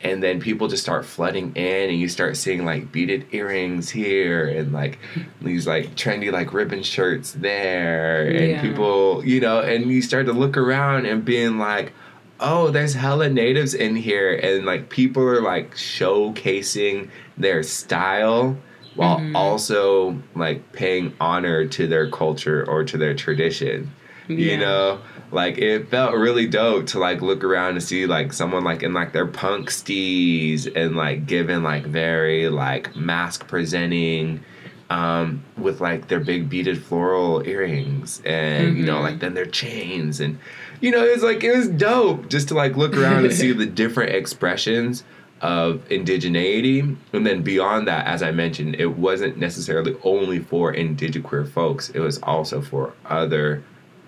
[0.02, 4.48] And then people just start flooding in, and you start seeing like beaded earrings here,
[4.48, 5.00] and like
[5.42, 8.62] these like trendy like ribbon shirts there, and Yeah.
[8.62, 11.94] people, you know, and you start to look around and being like,
[12.40, 18.58] oh, there's hella natives in here, and like people are like showcasing their style
[18.96, 19.36] while mm-hmm.
[19.36, 23.92] also like paying honor to their culture or to their tradition.
[24.28, 25.00] You know,
[25.36, 28.94] like it felt really dope to like look around and see like someone like in
[28.94, 34.44] like their punk stees and like given like very like mask presenting
[34.90, 40.20] um with like their big beaded floral earrings and you know like then their chains
[40.20, 40.40] and
[40.80, 43.52] you know it was like it was dope just to like look around and see
[43.52, 45.04] the different expressions
[45.42, 46.96] of indigeneity.
[47.12, 51.90] And then beyond that as i mentioned it wasn't necessarily only for indigiqueer folks.
[51.90, 53.64] It was also for other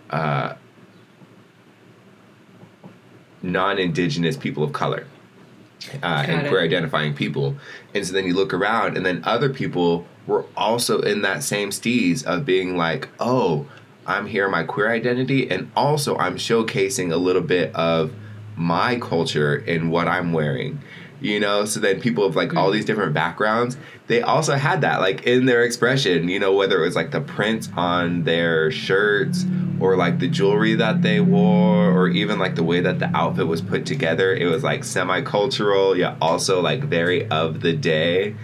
[0.09, 0.53] uh,
[3.51, 5.07] non-indigenous people of color
[6.03, 7.55] uh, and queer identifying people.
[7.93, 11.69] And so then you look around and then other people were also in that same
[11.69, 13.65] steez of being like oh
[14.05, 18.13] i'm here my queer identity and also i'm showcasing a little bit of
[18.55, 20.79] my culture in what i'm wearing
[21.21, 23.75] you know so then people of like all these different backgrounds
[24.07, 27.21] they also had that like in their expression you know whether it was like the
[27.21, 29.43] print on their shirts
[29.79, 33.47] or like the jewelry that they wore or even like the way that the outfit
[33.47, 38.35] was put together it was like semi-cultural yet also like very of the day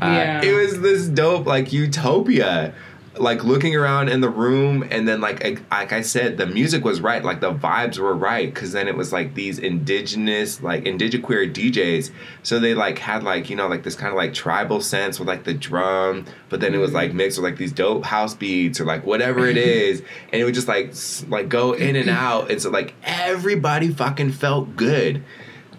[0.00, 0.42] uh, Yeah.
[0.42, 2.74] it was this dope like utopia
[3.16, 7.00] like looking around in the room and then like like I said the music was
[7.00, 11.52] right like the vibes were right because then it was like these indigenous like indigiqueer
[11.52, 12.10] DJs
[12.42, 15.28] so they like had like you know like this kind of like tribal sense with
[15.28, 17.18] like the drum but then it was like mm-hmm.
[17.18, 19.68] mixed with like these dope house beats or like whatever it mm-hmm.
[19.68, 20.02] is.
[20.32, 20.94] And it would just like
[21.28, 22.16] like go in and mm-hmm.
[22.16, 25.22] out and so like everybody fucking felt good.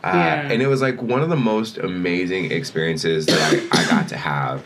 [0.04, 0.52] Uh, Yeah.
[0.52, 4.18] and it was like one of the most amazing experiences that I, I got to
[4.18, 4.66] have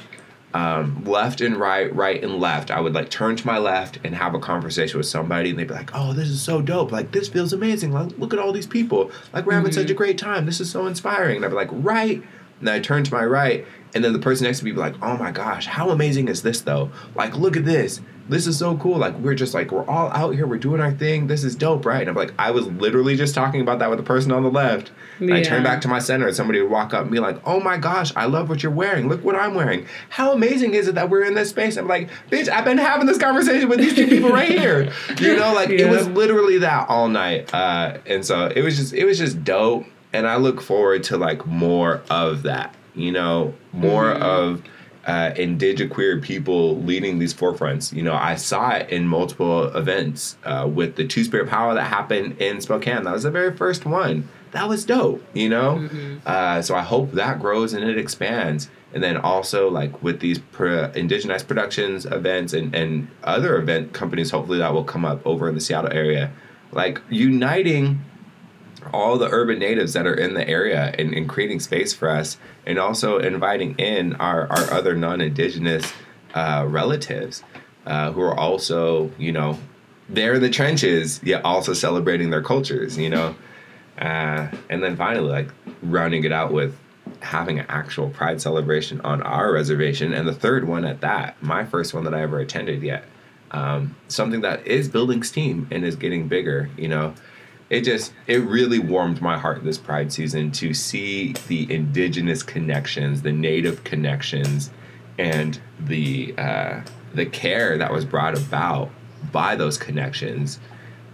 [0.54, 2.72] um, left and right, right and left.
[2.72, 5.68] I would like turn to my left and have a conversation with somebody, and they'd
[5.68, 6.91] be like, "Oh, this is so dope!
[6.91, 7.91] Like this feels amazing!
[7.91, 9.12] Like look at all these people!
[9.32, 10.45] Like we're having such a great time!
[10.45, 12.24] This is so inspiring!" And I'd be like, "Right,
[12.60, 14.78] and then I turn to my right, and then the person next to me be
[14.78, 16.91] like, "Oh my gosh, how amazing is this though?
[17.16, 18.02] Like, look at this.
[18.30, 18.97] This is so cool.
[18.97, 20.45] Like, we're just like we're all out here.
[20.45, 21.27] We're doing our thing.
[21.27, 23.97] This is dope, right?" And I'm like, I was literally just talking about that with
[23.97, 24.91] the person on the left.
[25.19, 27.41] And I turn back to my center, and somebody would walk up and be like,
[27.45, 29.09] "Oh my gosh, I love what you're wearing.
[29.09, 29.88] Look what I'm wearing.
[30.09, 33.07] How amazing is it that we're in this space?" I'm like, "Bitch, I've been having
[33.07, 34.91] this conversation with these two people right here.
[35.19, 37.53] You know, like it was literally that all night.
[37.53, 39.86] Uh, and so it was just it was just dope.
[40.13, 42.75] And I look forward to like more of that.
[42.95, 44.61] You know, more of
[45.10, 47.91] uh, indigiqueer people leading these forefronts.
[47.91, 51.86] You know, I saw it in multiple events uh, with the Two Spirit Power that
[51.86, 53.03] happened in Spokane.
[53.05, 54.30] That was the very first one.
[54.51, 55.24] That was dope.
[55.34, 55.89] You know,
[56.28, 58.70] uh, so I hope that grows and it expands.
[58.93, 64.30] And then also like with these pro- indigenous productions events and, and other event companies,
[64.30, 66.32] hopefully that will come up over in the Seattle area,
[66.72, 68.01] like uniting
[68.93, 72.38] all the urban natives that are in the area and, and creating space for us
[72.65, 75.91] and also inviting in our, our other non-indigenous
[76.34, 77.43] uh, relatives
[77.86, 79.57] uh, who are also you know
[80.09, 83.36] they're in the trenches yet also celebrating their cultures you know?
[83.97, 85.49] Uh, and then finally like
[85.82, 86.77] rounding it out with
[87.21, 90.13] having an actual pride celebration on our reservation.
[90.13, 93.03] And the third one at that my first one that i ever attended yet
[93.51, 97.13] um, something that is building steam and is getting bigger you know
[97.70, 103.22] it just it really warmed my heart this pride season to see the indigenous connections
[103.22, 104.72] the native connections
[105.20, 106.82] and the uh,
[107.13, 108.89] the care that was brought about
[109.32, 110.59] by those connections.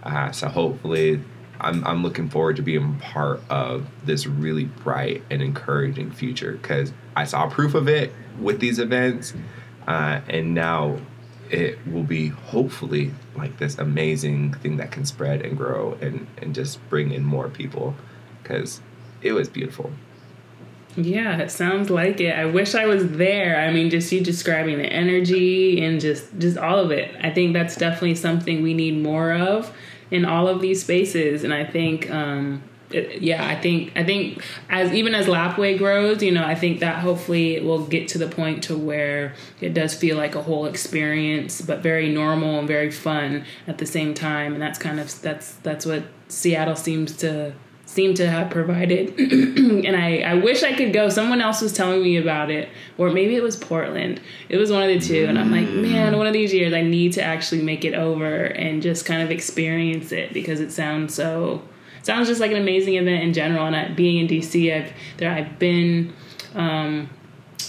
[0.02, 1.20] Uh, so hopefully
[1.60, 6.92] I'm, I'm looking forward to being part of this really bright and encouraging future because
[7.16, 9.34] I saw proof of it with these events
[9.88, 10.98] uh, and now
[11.50, 16.54] it will be hopefully like this amazing thing that can spread and grow and, and
[16.54, 17.94] just bring in more people
[18.42, 18.80] because
[19.22, 19.90] it was beautiful.
[20.96, 22.32] Yeah, it sounds like it.
[22.32, 23.60] I wish I was there.
[23.60, 27.14] I mean, just you describing the energy and just just all of it.
[27.22, 29.72] I think that's definitely something we need more of
[30.10, 31.44] in all of these spaces.
[31.44, 36.22] And I think, um, it, yeah, I think I think as even as Lapwai grows,
[36.22, 39.74] you know, I think that hopefully it will get to the point to where it
[39.74, 44.14] does feel like a whole experience, but very normal and very fun at the same
[44.14, 44.52] time.
[44.52, 47.54] And that's kind of that's that's what Seattle seems to
[47.86, 49.14] seem to have provided.
[49.86, 51.08] And I, I wish i could go.
[51.08, 52.68] Someone else was telling me about it
[52.98, 54.20] or maybe it was portland.
[54.48, 55.26] It was one of the two.
[55.26, 58.44] And i'm like man one of these years i need to actually make it over
[58.44, 61.62] and just kind of experience it because it sounds so
[62.06, 65.30] sounds just like an amazing event in general and I, being in dc i've there
[65.30, 66.14] i've been
[66.54, 67.10] um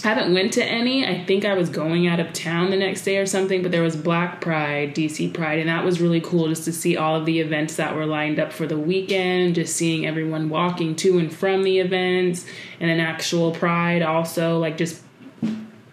[0.04, 1.04] I haven't went to any.
[1.04, 3.82] I think I was going out of town the next day or something, but there
[3.82, 7.26] was Black Pride, DC Pride, and that was really cool just to see all of
[7.26, 11.34] the events that were lined up for the weekend, just seeing everyone walking to and
[11.34, 12.46] from the events,
[12.78, 15.02] and an actual Pride also, like just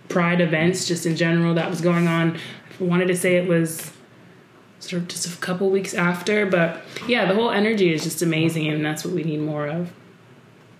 [0.08, 2.38] Pride events just in general that was going on.
[2.80, 3.92] I wanted to say it was
[4.90, 8.68] sort of just a couple weeks after, but yeah, the whole energy is just amazing,
[8.68, 9.92] and that's what we need more of.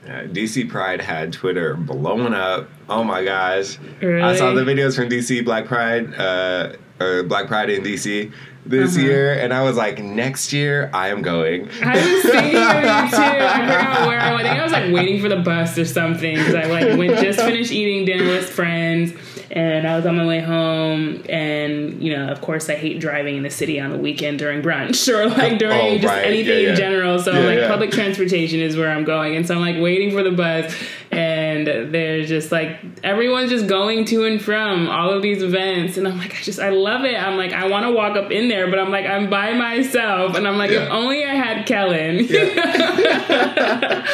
[0.06, 2.70] Uh, DC Pride had Twitter blowing up.
[2.88, 3.80] Oh my gosh.
[4.02, 8.32] I saw the videos from DC Black Pride, uh, or Black Pride in DC
[8.66, 9.06] this Uh-huh.
[9.06, 11.70] year, and I was like, next year I am going.
[11.84, 13.24] I was thinking of you too.
[13.24, 14.48] I forgot where I went.
[14.48, 17.20] I think I was like waiting for the bus or something because I like went
[17.20, 19.14] just finished eating dinner with friends,
[19.52, 21.24] and I was on my way home.
[21.30, 24.62] And you know, of course, I hate driving in the city on the weekend during
[24.62, 26.26] brunch or like during Oh, just right.
[26.26, 26.70] anything Yeah, yeah.
[26.72, 27.20] in general.
[27.20, 30.24] So Yeah, like public transportation is where I'm going, and so I'm like waiting for
[30.24, 30.74] the bus,
[31.16, 36.08] and they're just like everyone's just going to and from all of these events, and
[36.08, 37.16] I'm like, I just I love it.
[37.16, 40.36] I'm like, I want to walk up in there, but I'm like, I'm by myself,
[40.36, 40.84] and I'm like, Yeah.
[40.86, 42.28] if only I had Kellen.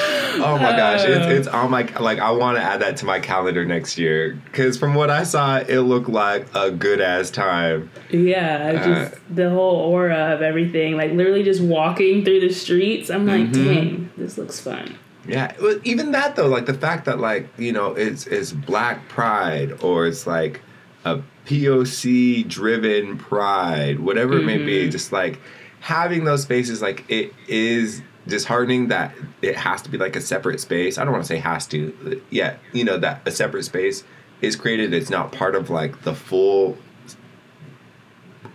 [0.44, 2.20] Oh my gosh, it's, it's on my like.
[2.20, 5.58] I want to add that to my calendar next year because from what I saw,
[5.58, 7.92] it looked like a good ass time.
[8.10, 8.74] Yeah,
[9.10, 10.96] just the whole aura of everything.
[10.96, 13.10] Like literally just walking through the streets.
[13.10, 13.64] I'm like, Mm-hmm.
[13.66, 14.98] dang, this looks fun.
[15.28, 19.08] Yeah, well, even that though, like the fact that like you know it's it's Black
[19.08, 20.62] Pride or it's like
[21.06, 24.92] a POC driven Pride, whatever it may be, mm-hmm.
[24.92, 25.40] just like
[25.80, 30.60] having those spaces, like it is disheartening that it has to be like a separate
[30.60, 30.98] space.
[30.98, 34.04] I don't want to say has to, yeah, you know that a separate space
[34.42, 34.94] is created.
[34.94, 36.78] It's not part of like the full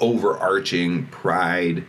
[0.00, 1.84] overarching Pride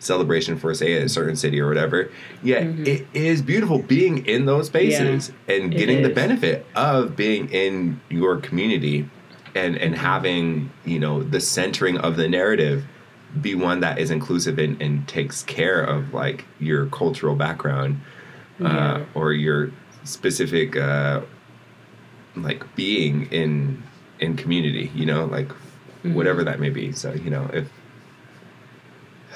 [0.00, 2.10] celebration for say a certain city or whatever.
[2.42, 8.00] Yet it is beautiful being in those spaces and getting the benefit of being in
[8.08, 9.08] your community
[9.54, 12.84] and and having you know the centering of the narrative
[13.40, 18.00] be one that is inclusive and, and takes care of like your cultural background
[18.60, 19.04] uh, Yeah.
[19.14, 19.70] or your
[20.04, 21.22] specific uh,
[22.36, 23.82] like being in
[24.20, 25.48] in community you know like
[26.04, 26.14] Mm-hmm.
[26.14, 26.92] whatever that may be.
[26.92, 27.68] So you know if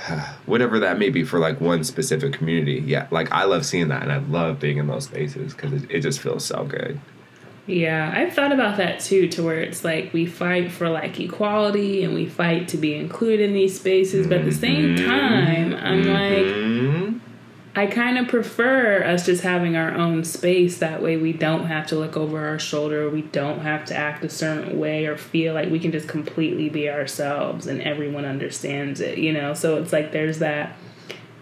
[0.46, 2.82] whatever that may be for like one specific community.
[2.86, 5.90] Yeah like i love seeing that and i love being in those spaces because it,
[5.90, 6.98] it just feels so good.
[7.64, 12.02] Yeah, I've thought about that too, to where it's like we fight for like equality
[12.02, 16.02] and we fight to be included in these spaces, but at the same time, I'm
[16.02, 17.11] like, Mhm.
[17.74, 20.78] I kind of prefer us just having our own space.
[20.78, 23.08] That way, we don't have to look over our shoulder.
[23.08, 26.68] We don't have to act a certain way or feel like we can just completely
[26.68, 29.54] be ourselves and everyone understands it, you know?
[29.54, 30.76] So it's like there's that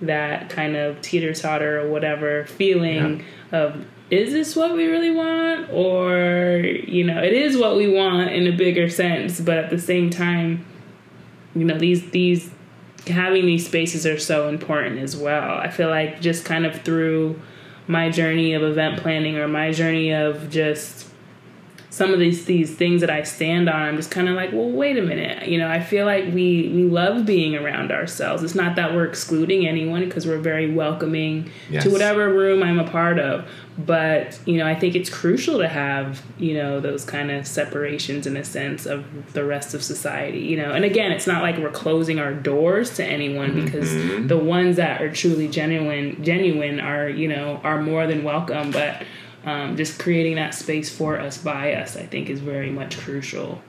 [0.03, 3.23] that kind of teeter totter or whatever feeling
[3.53, 8.31] of is this what we really want or you know it is what we want
[8.31, 10.65] in a bigger sense but at the same time
[11.55, 12.51] you know these these
[13.07, 15.59] having these spaces are so important as well.
[15.59, 17.41] I feel like just kind of through
[17.87, 21.10] my journey of event planning or my journey of just
[22.01, 24.71] some of these these things that I stand on, I'm just kind of like, well,
[24.71, 25.47] wait a minute.
[25.47, 28.43] You know, I feel like we we love being around ourselves.
[28.43, 31.85] It's not that we're excluding anyone because we're very welcoming Yes.
[31.85, 33.47] to whatever room I'm a part of.
[33.77, 38.27] But you know, I think it's crucial to have you know those kind of separations
[38.27, 40.41] in a sense of the rest of society.
[40.41, 43.65] You know, and again, it's not like we're closing our doors to anyone mm-hmm.
[43.67, 48.71] because the ones that are truly genuine genuine are you know are more than welcome.
[48.71, 49.03] But
[49.45, 53.63] um, just creating that space for us by us, I think, is very much crucial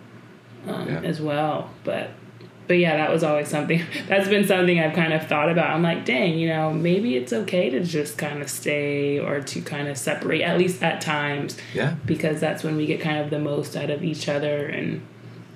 [0.68, 1.02] um, Yeah.
[1.02, 1.70] as well.
[1.84, 2.10] But
[2.68, 5.72] but yeah, that was always something that's been something I've kind of thought about.
[5.72, 9.62] I'm like, dang, you know, maybe it's okay to just kind of stay or to
[9.62, 13.30] kind of separate at least at times yeah because that's when we get kind of
[13.30, 15.02] the most out of each other and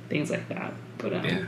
[0.09, 0.73] things like that.
[0.97, 1.45] But um, Yeah.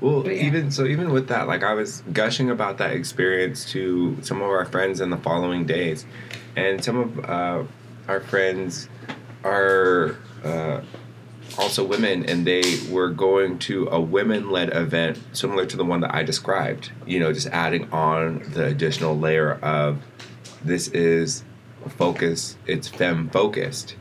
[0.00, 0.32] Well, yeah.
[0.46, 4.48] even so, even with that, like I was gushing about that experience to some of
[4.50, 6.04] our friends in the following days,
[6.56, 7.64] and some of uh,
[8.08, 8.88] our friends
[9.44, 10.80] are uh,
[11.58, 16.14] also women, and they were going to a women-led event similar to the one that
[16.14, 16.90] I described.
[17.06, 20.02] You know, just adding on the additional layer of
[20.64, 21.44] this is
[21.96, 22.56] focus.
[22.66, 23.96] It's fem focused.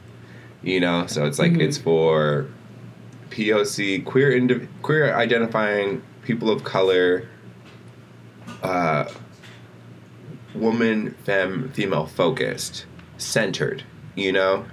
[0.62, 2.48] You know, so it's like it's for
[3.30, 7.28] POC, queer indiv- queer identifying people of color,
[8.62, 9.12] uh,
[10.56, 12.86] woman, femme, female focused,
[13.18, 13.84] centered,
[14.16, 14.66] you know?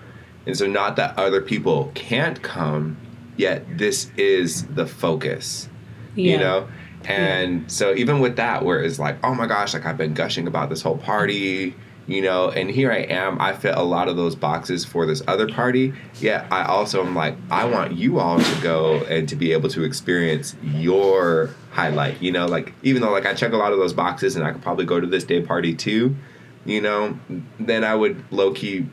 [0.46, 2.96] And so, not that other people can't come,
[3.36, 5.68] yet this is the focus,
[6.14, 6.32] yeah.
[6.32, 6.68] you know?
[7.04, 10.46] And so, even with that, where it's like, oh my gosh, like I've been gushing
[10.46, 11.74] about this whole party,
[12.10, 15.22] you know, and here I am, I fit a lot of those boxes for this
[15.28, 15.92] other party.
[16.18, 19.68] Yet, I also am like, I want you all to go and to be able
[19.70, 23.78] to experience your highlight, you know, like even though like I check a lot of
[23.78, 26.16] those boxes and I could probably go to this day party too,
[26.64, 27.18] you know,
[27.60, 28.86] then I would low key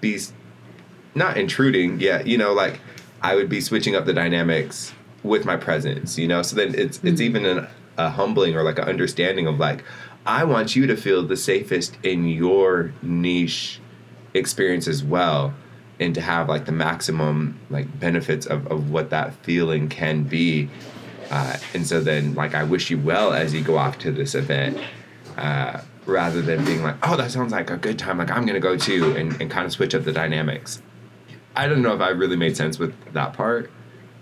[0.00, 0.18] be
[1.14, 2.80] not intruding yet you know like
[3.22, 4.92] i would be switching up the dynamics
[5.22, 6.42] with my presence you know?
[6.42, 7.24] So then it's it's mm.
[7.24, 7.66] even an,
[7.98, 9.84] a humbling or like an understanding of like
[10.38, 13.80] i want you to feel the safest in your niche
[14.34, 15.52] experience as well
[15.98, 20.68] and to have like the maximum like benefits of, of what that feeling can be
[21.30, 24.34] uh, and so then like i wish you well as you go off to this
[24.34, 24.78] event
[25.36, 28.58] uh, rather than being like, oh, that sounds like a good time, like I'm gonna
[28.70, 30.82] go too, and, and kind of switch up the dynamics.
[31.54, 33.70] I don't know if I really made sense with that part.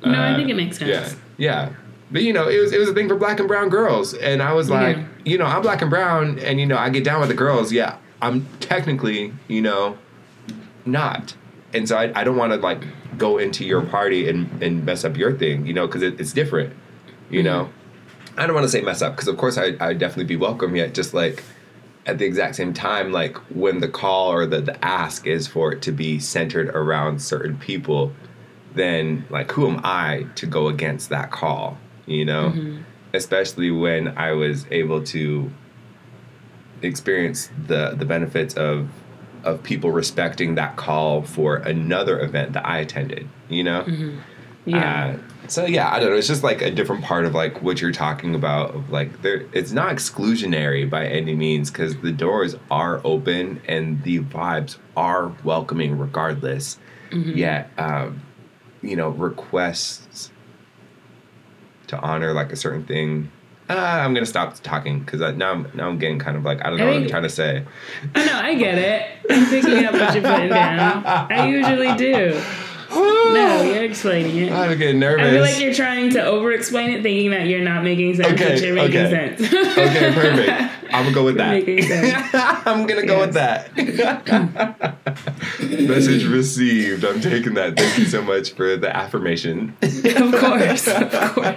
[0.05, 0.91] No, I Uh, think it makes sense.
[0.91, 1.73] Yeah, yeah.
[2.11, 4.43] But you know, it was it was a thing for black and brown girls, and
[4.43, 5.07] I was like, Yeah.
[5.25, 7.71] you know, I'm black and brown, and you know, I get down with the girls.
[7.73, 9.99] Yeah, I'm technically, you know,
[10.87, 11.35] not,
[11.75, 12.83] and so I, I don't want to like
[13.19, 16.33] go into your party and and mess up your thing, you know, because it, it's
[16.33, 16.73] different,
[17.31, 17.65] you know.
[17.65, 18.41] Mm-hmm.
[18.41, 20.37] I don't want to say mess up because of course I I would definitely be
[20.37, 21.43] welcome yet just like
[22.07, 25.73] at the exact same time like when the call or the, the ask is for
[25.73, 28.13] it to be centered around certain people
[28.75, 31.77] then like who am I to go against that call
[32.09, 32.53] you know
[33.15, 35.51] especially when I was able to
[36.83, 38.89] experience the the benefits of
[39.45, 43.85] of people respecting that call for another event that I attended you know
[44.65, 45.17] Yeah.
[45.17, 46.17] uh, so yeah, I don't know.
[46.17, 48.75] It's just like a different part of like what you're talking about.
[48.75, 54.03] Of like there, it's not exclusionary by any means because the doors are open and
[54.03, 56.77] the vibes are welcoming regardless.
[57.11, 58.21] Yet, um,
[58.83, 60.31] you know, requests
[61.89, 63.31] to honor like a certain thing.
[63.71, 66.71] Uh, I'm gonna stop talking because now I'm now I'm getting kind of like I
[66.71, 67.65] don't know I what I'm trying to say.
[68.15, 69.07] I know, I get it.
[69.31, 71.05] I'm picking up what you're putting down.
[71.07, 72.43] I usually do.
[72.91, 74.51] No, you're explaining it.
[74.53, 75.27] I'm getting nervous.
[75.27, 78.33] I feel like you're trying to over explain it, thinking that you're not making sense,
[78.33, 79.37] Okay, but you're making okay.
[79.37, 79.53] sense.
[79.53, 80.78] okay, perfect.
[80.91, 82.63] I'm gonna go with that.
[82.67, 83.77] I'm gonna go with that.
[85.61, 87.05] Message received.
[87.05, 87.77] I'm taking that.
[87.77, 89.77] Thank you so much for the affirmation.
[89.83, 91.57] of course, of course.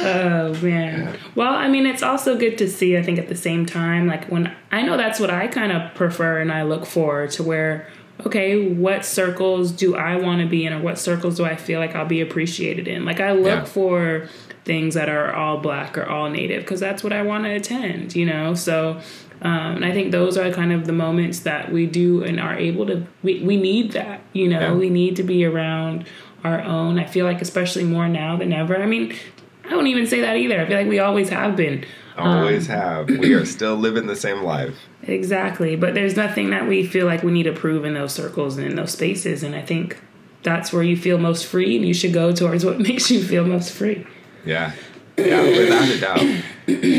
[0.00, 1.18] Oh man.
[1.34, 2.96] Well, I mean, it's also good to see.
[2.96, 5.94] I think at the same time, like when I know that's what I kind of
[5.94, 7.88] prefer and I look for to where.
[8.24, 11.80] Okay, what circles do I want to be in, or what circles do I feel
[11.80, 13.04] like I'll be appreciated in?
[13.04, 13.64] Like, I look Yeah.
[13.64, 14.26] for
[14.66, 18.16] things that are all black or all native because that's what I want to attend,
[18.16, 18.52] you know?
[18.54, 19.00] So,
[19.40, 22.58] um, and I think those are kind of the moments that we do and are
[22.58, 24.60] able to, we, we need that, you know?
[24.60, 24.74] Yeah.
[24.74, 26.06] We need to be around
[26.42, 26.98] our own.
[26.98, 28.76] I feel like, especially more now than ever.
[28.76, 29.16] I mean,
[29.64, 30.60] I don't even say that either.
[30.60, 31.84] I feel like we always have been.
[32.18, 33.08] Always have.
[33.08, 34.76] We are still living the same life.
[35.04, 35.76] Exactly.
[35.76, 38.66] But there's nothing that we feel like we need to prove in those circles and
[38.66, 39.42] in those spaces.
[39.42, 40.00] And I think
[40.42, 43.44] that's where you feel most free and you should go towards what makes you feel
[43.46, 44.06] most free.
[44.46, 44.72] Yeah.
[45.18, 46.42] Yeah, without a doubt.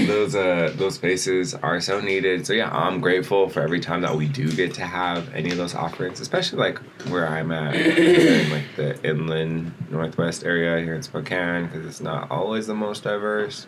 [0.08, 2.48] Those uh those spaces are so needed.
[2.48, 5.58] So yeah, I'm grateful for every time that we do get to have any of
[5.58, 6.80] those offerings, especially like
[7.10, 12.32] where I'm at in like the inland northwest area here in Spokane, because it's not
[12.32, 13.68] always the most diverse.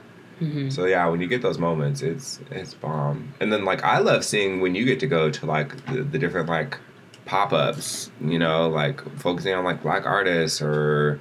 [0.72, 3.34] So yeah, when you get those moments, it's it's bomb.
[3.42, 6.18] And then like I love seeing when you get to go to like the, the
[6.18, 6.78] different like
[7.26, 11.20] pop ups, you know, like focusing on like black artists or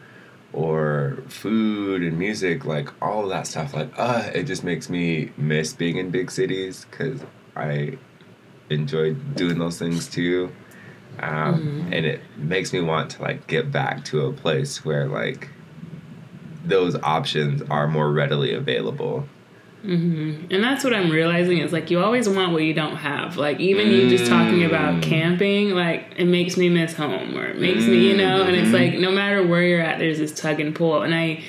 [0.52, 3.74] or food and music, like all of that stuff.
[3.74, 7.20] Like, uh, it just makes me miss being in big cities because
[7.54, 7.98] I
[8.70, 10.52] enjoy doing those things too.
[11.20, 15.48] Um, And it makes me want to like get back to a place where like
[16.64, 19.28] those options are more readily available.
[19.84, 20.52] Mm-hmm.
[20.52, 23.36] And that's what I'm realizing is like you always want what you don't have.
[23.36, 25.02] Like even you just talking about mm.
[25.02, 28.68] camping, like it makes me miss home or it makes me, you know, and it's
[28.68, 28.92] mm-hmm.
[28.92, 31.02] like no matter where you're at, there's this tug and pull.
[31.02, 31.44] And I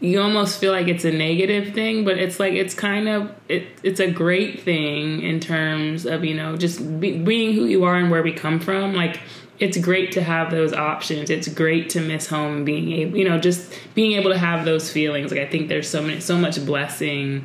[0.00, 3.66] you almost feel like it's a negative thing, but it's like it's kind of it,
[3.82, 7.96] it's a great thing in terms of you know just be, being who you are
[7.96, 8.94] and where we come from.
[8.94, 9.20] Like
[9.58, 11.30] it's great to have those options.
[11.30, 14.64] It's great to miss home and being able, you know, just being able to have
[14.64, 15.30] those feelings.
[15.30, 17.44] Like I think there's so many, so much blessing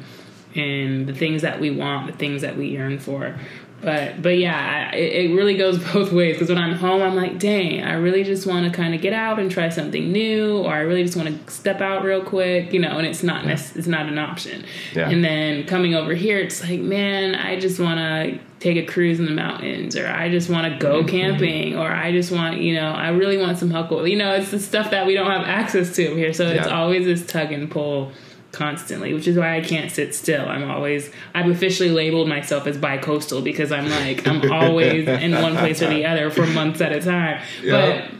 [0.54, 3.36] in the things that we want, the things that we yearn for.
[3.82, 6.36] But but yeah, I- it, it really goes both ways.
[6.36, 9.14] Because when I'm home, I'm like, dang, I really just want to kind of get
[9.14, 12.74] out and try something new, or I really just want to step out real quick,
[12.74, 12.98] you know.
[12.98, 14.66] And it's not nec- it's not an option.
[14.94, 15.10] Yeah.
[15.10, 19.20] And then coming over here, it's like, man, I just want to take a cruise
[19.20, 21.08] in the mountains, or I just want to go mm-hmm.
[21.08, 24.06] camping, or I just want, you know, I really want some huckle.
[24.06, 26.34] You know, it's the stuff that we don't have access to here.
[26.34, 28.12] So it's always this tug and pull
[28.52, 30.48] constantly, which is why I can't sit still.
[30.48, 35.56] I'm always I've officially labeled myself as bi-coastal because I'm like I'm always in one
[35.56, 37.42] place or the other for months at a time.
[37.62, 37.72] Yeah.
[37.72, 38.12] But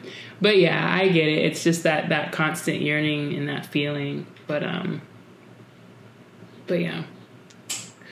[0.42, 1.46] but yeah, I get it.
[1.46, 4.26] It's just that that constant yearning and that feeling.
[4.48, 5.02] But um
[6.68, 7.04] but yeah.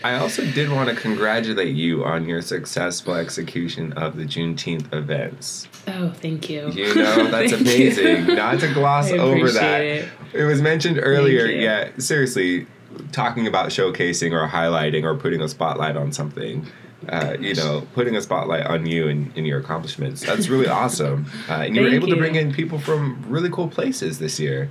[0.04, 5.68] I also did want to congratulate you on your successful execution of the Juneteenth events.
[5.88, 6.70] Oh, thank you.
[6.70, 8.28] You know, that's amazing.
[8.28, 8.36] you.
[8.36, 9.82] Not to gloss over that.
[9.82, 10.10] it.
[10.34, 11.46] It was mentioned earlier.
[11.48, 12.68] Yeah, seriously,
[13.12, 16.68] talking about showcasing or highlighting or putting a spotlight on something.
[17.10, 20.22] Uh, you know, putting a spotlight on you and, and your accomplishments.
[20.26, 21.28] That's really awesome.
[21.48, 24.70] Uh, and you were able to bring in people from really cool places this year.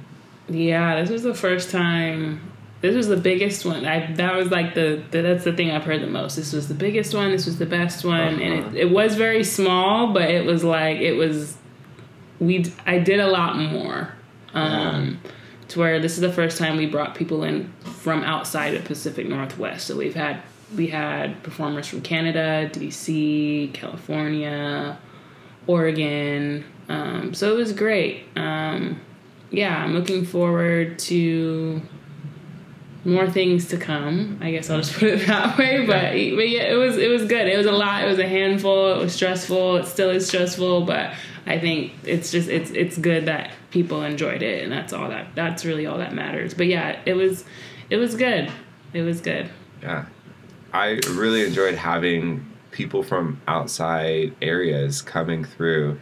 [0.48, 2.40] Yeah, this was the first time.
[2.82, 3.84] This was the biggest one.
[3.86, 6.36] I that was like the, the that's the thing I've heard the most.
[6.36, 7.30] This was the biggest one.
[7.30, 8.76] This was the best one, and Uh-huh.
[8.76, 11.56] it, it was very small, but it was like it was.
[12.38, 14.12] We I did a lot more.
[14.54, 15.20] Um,
[15.68, 19.28] to where this is the first time we brought people in from outside of Pacific
[19.28, 19.86] Northwest.
[19.86, 20.42] So we've had
[20.76, 24.98] we had performers from Canada, DC, California,
[25.66, 26.64] Oregon.
[26.88, 28.24] Um, so it was great.
[28.36, 29.00] Um,
[29.50, 31.82] yeah, I'm looking forward to
[33.06, 34.38] more things to come.
[34.42, 35.86] I guess I'll just put it that way.
[35.86, 37.48] But but yeah, it was it was good.
[37.48, 38.04] It was a lot.
[38.04, 38.92] It was a handful.
[38.92, 39.76] It was stressful.
[39.76, 41.14] It still is stressful, but
[41.46, 45.28] I think it's just it's it's good that people enjoyed it, and that's all that
[45.34, 46.52] that's really all that matters.
[46.52, 47.44] But yeah, it was
[47.88, 48.50] it was good.
[48.92, 49.48] It was good.
[49.82, 50.06] Yeah.
[50.72, 55.98] I really enjoyed having people from outside areas coming through.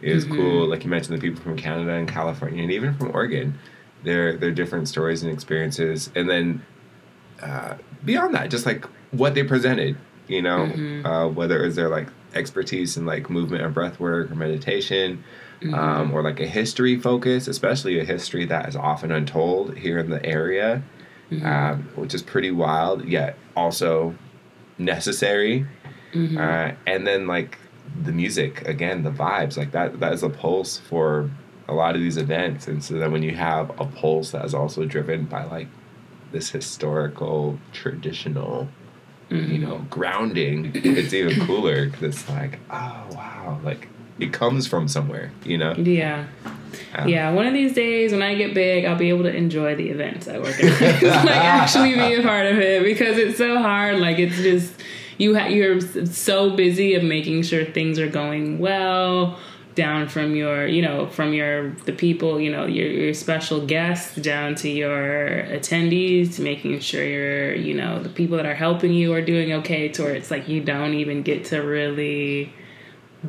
[0.00, 0.36] It was mm-hmm.
[0.36, 0.68] cool.
[0.68, 3.58] Like you mentioned, the people from Canada and California, and even from Oregon.
[4.04, 6.62] Their their different stories and experiences, and then
[7.40, 9.96] uh, beyond that, just like what they presented.
[10.28, 14.30] You know, uh, whether it was their like expertise in like movement and breath work
[14.30, 15.22] or meditation,
[15.74, 20.10] um, or like a history focus, especially a history that is often untold here in
[20.10, 20.82] the area
[21.42, 24.14] um, which is pretty wild, yet also
[24.78, 25.66] necessary.
[26.38, 27.58] Uh, and then like
[28.04, 29.98] the music again, the vibes like that.
[30.00, 31.30] That is a pulse for
[31.72, 32.68] a lot of these events.
[32.68, 35.68] And so then when you have a pulse that is also driven by like
[36.30, 38.68] this historical, traditional
[39.30, 44.88] you know, grounding, it's even cooler because it's like, oh wow, like it comes from
[44.88, 45.72] somewhere, you know.
[45.72, 46.26] Yeah.
[46.94, 49.74] Um, Yeah, one of these days when I get big, I'll be able to enjoy
[49.74, 51.02] the events I work at.
[51.02, 54.00] like actually be a part of it because it's so hard.
[54.00, 54.74] Like it's just
[55.16, 59.38] you ha- you're so busy of making sure things are going well
[59.74, 64.16] down from your you know from your the people you know your, your special guests
[64.16, 69.12] down to your attendees making sure your you know the people that are helping you
[69.14, 72.52] are doing okay to where it's like you don't even get to really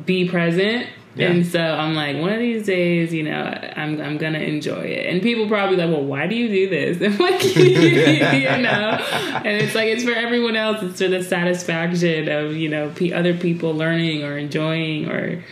[0.04, 0.88] be present.
[1.16, 1.30] Yeah.
[1.30, 3.40] And so I'm like, one of these days, you know,
[3.76, 5.06] I'm I'm gonna enjoy it.
[5.06, 7.00] And people probably like, well, why do you do this?
[7.14, 8.98] I'm like, you know,
[9.44, 10.82] and it's like it's for everyone else.
[10.82, 15.44] It's for the satisfaction of you know pe other people learning or enjoying or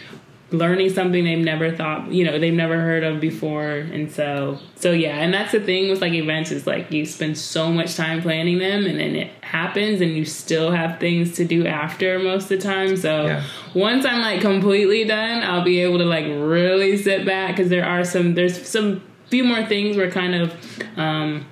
[0.52, 3.70] learning something they've never thought you know they've never heard of before.
[3.70, 7.38] And so so yeah and that's the thing with like events is like you spend
[7.38, 11.44] so much time planning them and then it happens and you still have things to
[11.44, 12.96] do after most of the time.
[12.96, 13.44] So Yeah.
[13.74, 17.84] once i'm like completely done i'll be able to like really sit back because there
[17.84, 20.54] are some there's some few more things we're kind of
[20.96, 21.46] um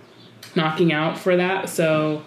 [0.56, 1.68] knocking out for that.
[1.68, 2.22] So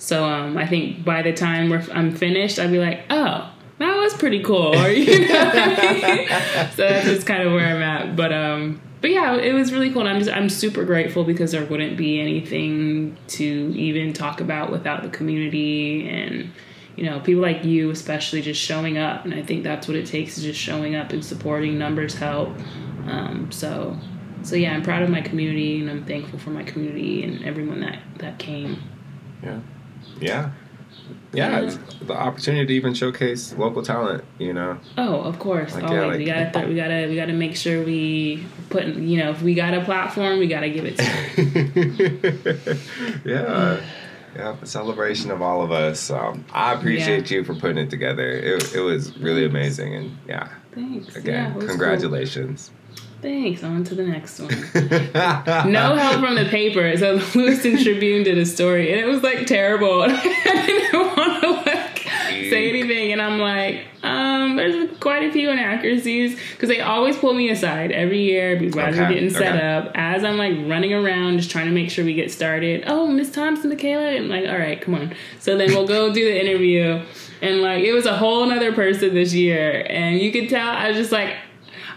[0.00, 3.96] so um, I think by the time we're, I'm finished, I'd be like, oh, that
[3.96, 4.74] was pretty cool.
[4.88, 6.70] You know I mean?
[6.76, 8.16] so that's just kind of where I'm at.
[8.16, 10.00] But um, but yeah, it was really cool.
[10.02, 13.44] And I'm just I'm super grateful because there wouldn't be anything to
[13.76, 16.52] even talk about without the community and
[16.96, 19.24] you know people like you, especially just showing up.
[19.24, 21.78] And I think that's what it takes is just showing up and supporting.
[21.78, 22.50] Numbers help.
[23.06, 23.96] Um, so
[24.42, 27.80] so yeah, I'm proud of my community and I'm thankful for my community and everyone
[27.80, 28.82] that that came.
[29.42, 29.60] Yeah.
[30.20, 30.50] Yeah.
[31.32, 34.78] Yeah, it's the opportunity to even showcase local talent, you know.
[34.96, 35.74] Oh, of course.
[35.74, 35.96] Like, Always.
[36.00, 39.30] yeah, like- we gotta th- we gotta we gotta make sure we put you know
[39.30, 42.78] if we got a platform, we gotta give it to.
[43.24, 43.80] yeah.
[44.36, 46.10] Yeah, a celebration of all of us.
[46.10, 48.28] Um, I appreciate you for putting it together.
[48.30, 49.94] It, it was really amazing.
[49.94, 51.12] And yeah, Thanks.
[51.14, 51.78] yeah, again, it was cool.
[53.20, 53.64] Thanks.
[53.64, 54.50] On to the next one.
[55.72, 56.96] no help from the paper.
[56.96, 60.02] So the Lewiston Tribune did a story, and it was like terrible.
[60.02, 60.08] I
[60.66, 61.98] didn't want to like
[62.50, 67.34] say anything, and I'm like, um, there's quite a few inaccuracies because they always pull
[67.34, 69.66] me aside every year because as we're getting set okay.
[69.66, 72.84] up, as I'm like running around just trying to make sure we get started.
[72.86, 75.14] Oh, Miss Thompson, Mikailah, I'm like, all right, come on.
[75.40, 77.02] So then we'll go do the interview,
[77.42, 80.88] and like it was a whole nother person this year, and you could tell I
[80.88, 81.34] was just like.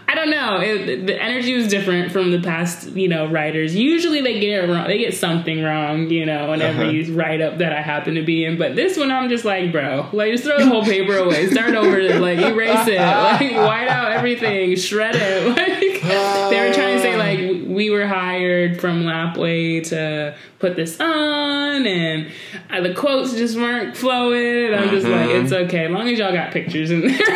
[0.08, 0.60] I don't know.
[0.60, 3.74] It, the energy was different from the past, you know, writers.
[3.74, 4.86] Usually they get it wrong.
[4.86, 6.90] They get something wrong, you know, whenever Uh-huh.
[6.90, 8.58] you write up that I happen to be in.
[8.58, 11.74] But this one, I'm just like, bro, like just throw the whole paper away, start
[11.74, 15.56] over, like erase it, like white out everything, shred it.
[16.02, 20.98] Like they were trying to say like we were hired from Lapwai to put this
[21.00, 22.28] on, and
[22.70, 24.74] uh, the quotes just weren't flowing.
[24.74, 25.44] I'm just like, Mm-hmm.
[25.44, 27.18] it's okay, as long as y'all got pictures in there, like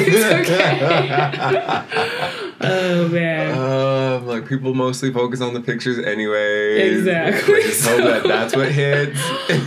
[0.00, 0.80] it's okay.
[2.60, 3.54] oh man.
[3.58, 6.90] Um, like people mostly focus on the pictures anyway.
[6.90, 7.62] Exactly.
[7.62, 9.20] Just hope that that's what hits.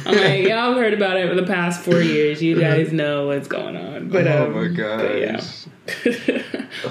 [0.05, 2.41] I'm like, y'all heard about it for the past four years.
[2.41, 4.09] You guys know what's going on.
[4.09, 4.67] But oh um, my
[4.97, 5.41] but yeah.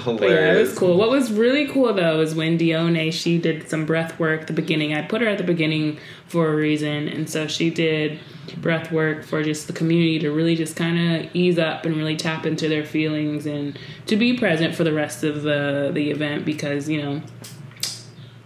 [0.05, 0.97] But yeah, it was cool.
[0.97, 4.53] What was really cool though is when Dione she did some breath work at the
[4.53, 4.93] beginning.
[4.93, 8.19] I put her at the beginning for a reason, and so she did
[8.61, 12.15] breath work for just the community to really just kind of ease up and really
[12.15, 13.77] tap into their feelings and
[14.07, 17.21] to be present for the rest of the the event because you know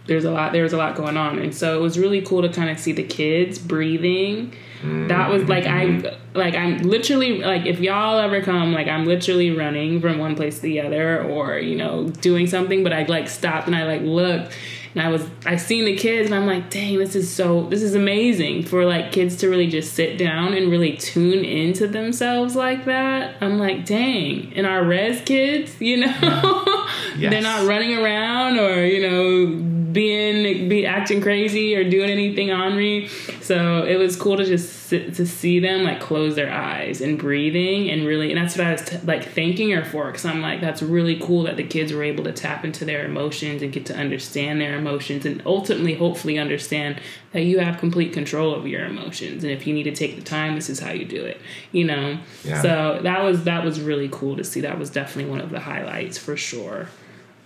[0.06, 2.42] there's a lot there was a lot going on and so it was really cool
[2.42, 4.52] to kind of see the kids breathing
[4.82, 6.38] that was like i mm-hmm.
[6.38, 10.56] like i'm literally like if y'all ever come like i'm literally running from one place
[10.56, 14.02] to the other or you know doing something but i like stopped and i like
[14.02, 14.52] looked
[14.94, 17.82] and i was i seen the kids and i'm like dang this is so this
[17.82, 18.64] is amazing.
[18.64, 23.36] For like kids to really just sit down and really tune into themselves like that
[23.40, 24.52] i'm like dang.
[24.54, 26.86] And our res kids you know?
[27.16, 32.76] They're not running around or you know being be acting crazy or doing anything on
[32.76, 33.08] me
[33.40, 37.18] so it was cool to just sit, to see them like close their eyes and
[37.18, 40.40] breathing and really and that's what i was t- like thanking her for because i'm
[40.40, 43.72] like that's really cool that the kids were able to tap into their emotions and
[43.72, 47.00] get to understand their emotions and ultimately hopefully understand
[47.32, 49.42] that you have complete control of your emotions.
[49.42, 51.40] And if you need to take the time this is how you do it
[51.72, 52.18] you know?
[52.44, 52.62] Yeah.
[52.62, 54.60] so that was that was really cool to see.
[54.60, 56.88] That was definitely one of the highlights for sure.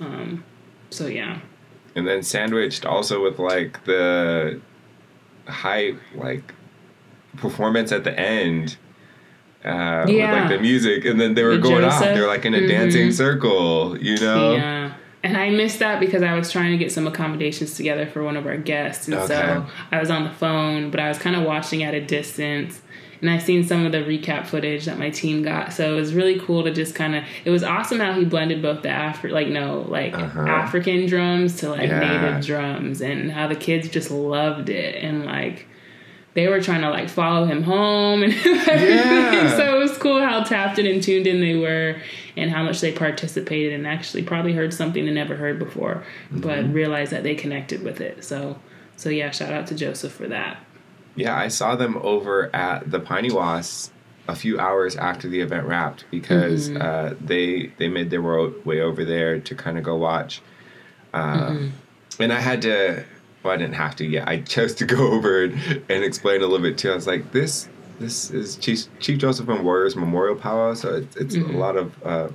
[0.00, 0.44] Um
[0.90, 1.40] so yeah
[1.96, 4.60] and then sandwiched also with like the
[5.48, 6.54] high like
[7.38, 8.76] performance at the end
[9.64, 12.54] uh with like the music and then they were With going off they're like in
[12.54, 12.68] a Mhm.
[12.68, 14.92] dancing circle you know Yeah.
[15.24, 18.36] And I missed that because I was trying to get some accommodations together for one
[18.36, 19.08] of our guests.
[19.08, 19.26] And Okay.
[19.34, 22.80] so I was on the phone, but I was kind of watching at a distance.
[23.20, 25.72] And I've seen some of the recap footage that my team got.
[25.72, 27.24] So it was really cool to just kind of.
[27.44, 30.40] It was awesome how he blended both the Afri like no like Uh-huh.
[30.46, 32.00] African drums to like Yeah.
[32.00, 35.66] native drums, and how the kids just loved it and like.
[36.34, 38.66] They were trying to like follow him home and everything.
[38.66, 39.56] Yeah.
[39.56, 41.96] So it was cool how tapped in and tuned in they were
[42.36, 46.70] and how much they participated and actually probably heard something they never heard before, but
[46.74, 48.22] realized that they connected with it.
[48.22, 48.58] So
[48.96, 50.58] so yeah, shout out to Joseph for that.
[51.16, 53.90] Yeah, I saw them over at the Pi-Nee-Waus
[54.28, 56.82] a few hours after the event wrapped because Mm-hmm.
[56.82, 60.40] uh, they they made their way over there to kind of go watch.
[61.14, 62.22] Uh, Mm-hmm.
[62.22, 63.04] And I had to,
[63.42, 64.04] well, I didn't have to.
[64.06, 64.26] yet.
[64.26, 65.54] I chose to go over and,
[65.88, 66.90] and explain a little bit too.
[66.92, 71.16] I was like, this this is Chief, Chief Joseph and Warriors Memorial Powwow, so it's,
[71.16, 71.54] it's Mm-hmm.
[71.54, 72.28] a lot of uh,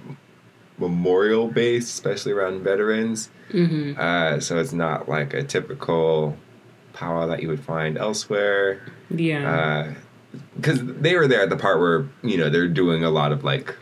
[0.77, 3.29] memorial based, especially around veterans.
[3.51, 3.99] Mm-hmm.
[3.99, 6.35] Uh, so it's not like a typical
[6.93, 9.53] powwow that you would find elsewhere Yeah.
[9.53, 9.93] Uh,
[10.55, 13.43] because they were there at the part where you know they're doing a lot of
[13.43, 13.75] like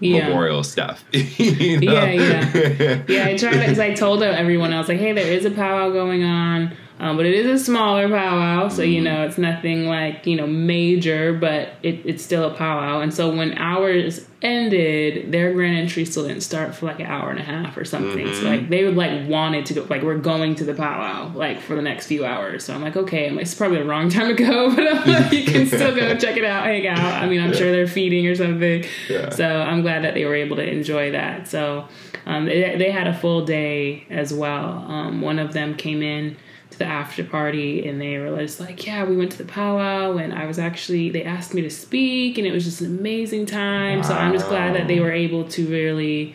[0.00, 0.28] yeah.
[0.28, 1.04] memorial stuff.
[1.12, 1.92] you know?
[1.92, 3.02] Yeah, yeah.
[3.08, 6.24] Yeah, I tried because I told everyone else like, hey, there is a powwow going
[6.24, 10.36] on, um, but it is a smaller powwow, so you know it's nothing like you
[10.36, 13.00] know major, but it, it's still a powwow.
[13.00, 17.30] And so when ours ended, their grand entry still didn't start for like an hour
[17.30, 18.34] and a half or something.
[18.34, 21.60] So like they would like wanted to go, like we're going to the powwow like
[21.60, 22.64] for the next few hours.
[22.64, 25.10] So I'm like, okay, I'm like, it's probably the wrong time to go, but I'm
[25.10, 26.98] like, you can still go check it out, hang out.
[26.98, 28.84] I mean, I'm sure they're feeding or something.
[29.08, 29.30] Yeah.
[29.30, 31.48] So I'm glad that they were able to enjoy that.
[31.48, 31.88] So
[32.26, 34.84] um, they, they had a full day as well.
[34.86, 36.36] Um, one of them came in
[36.80, 40.32] the after party and they were just like, yeah, we went to the powwow and
[40.32, 44.02] I was actually, they asked me to speak and it was just an amazing time.
[44.02, 46.34] So I'm just glad that they were able to really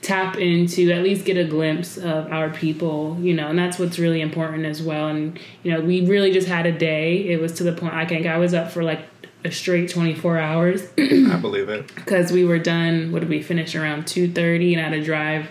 [0.00, 4.00] tap into at least get a glimpse of our people you know and that's what's
[4.00, 7.52] really important as well and you know we really just had a day it was
[7.52, 8.98] to the point i think i was up for like
[9.44, 11.94] a straight 24 hours I believe it.
[11.94, 13.12] because we were done.
[13.12, 14.74] What did we finish around two thirty?
[14.74, 15.48] And I had to drive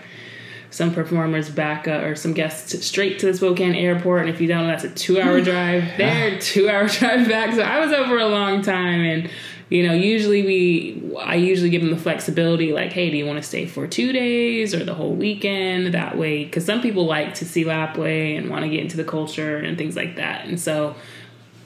[0.72, 4.22] some performers back uh, or some guests straight to the Spokane airport.
[4.22, 7.54] And if you don't that's a two-hour drive there, two-hour drive back.
[7.54, 9.30] So I was over a long time, and
[9.68, 13.36] you know, usually we, I usually give them the flexibility, like, hey, do you want
[13.38, 15.92] to stay for two days or the whole weekend?
[15.92, 19.04] That way, because some people like to see Lapwai and want to get into the
[19.04, 20.96] culture and things like that, and so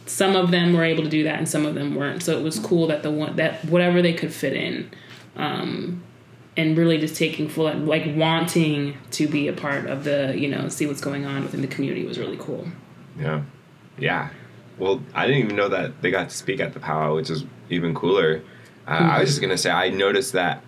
[0.06, 2.42] some of them were able to do that and some of them weren't so it
[2.44, 4.88] was cool that the one that whatever they could fit in
[5.34, 6.00] um
[6.56, 10.68] and really just taking full like wanting to be a part of the you know
[10.68, 12.66] see what's going on within the community was really cool
[13.18, 13.42] Yeah,
[13.98, 14.30] yeah.
[14.78, 17.44] Well, I didn't even know that they got to speak at the powwow, which is
[17.70, 18.42] even cooler.
[18.86, 20.62] Uh, I was just gonna say I noticed that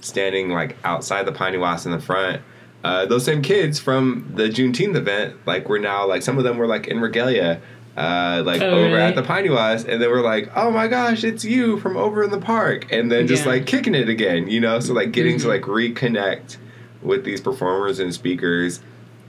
[0.00, 2.42] standing like outside the Pi-Nee-Waus in the front.
[2.82, 6.58] Uh, those same kids from the Juneteenth event, like were now like some of them
[6.58, 7.60] were like in regalia,
[7.96, 9.00] uh, like Oh, over really?
[9.00, 12.30] at the Pi-Nee-Waus, and they were like, "Oh my gosh, it's you from over in
[12.30, 13.52] the park," and then just Yeah.
[13.52, 14.80] like kicking it again, you know.
[14.80, 16.56] So like getting to like reconnect
[17.02, 18.80] with these performers and speakers,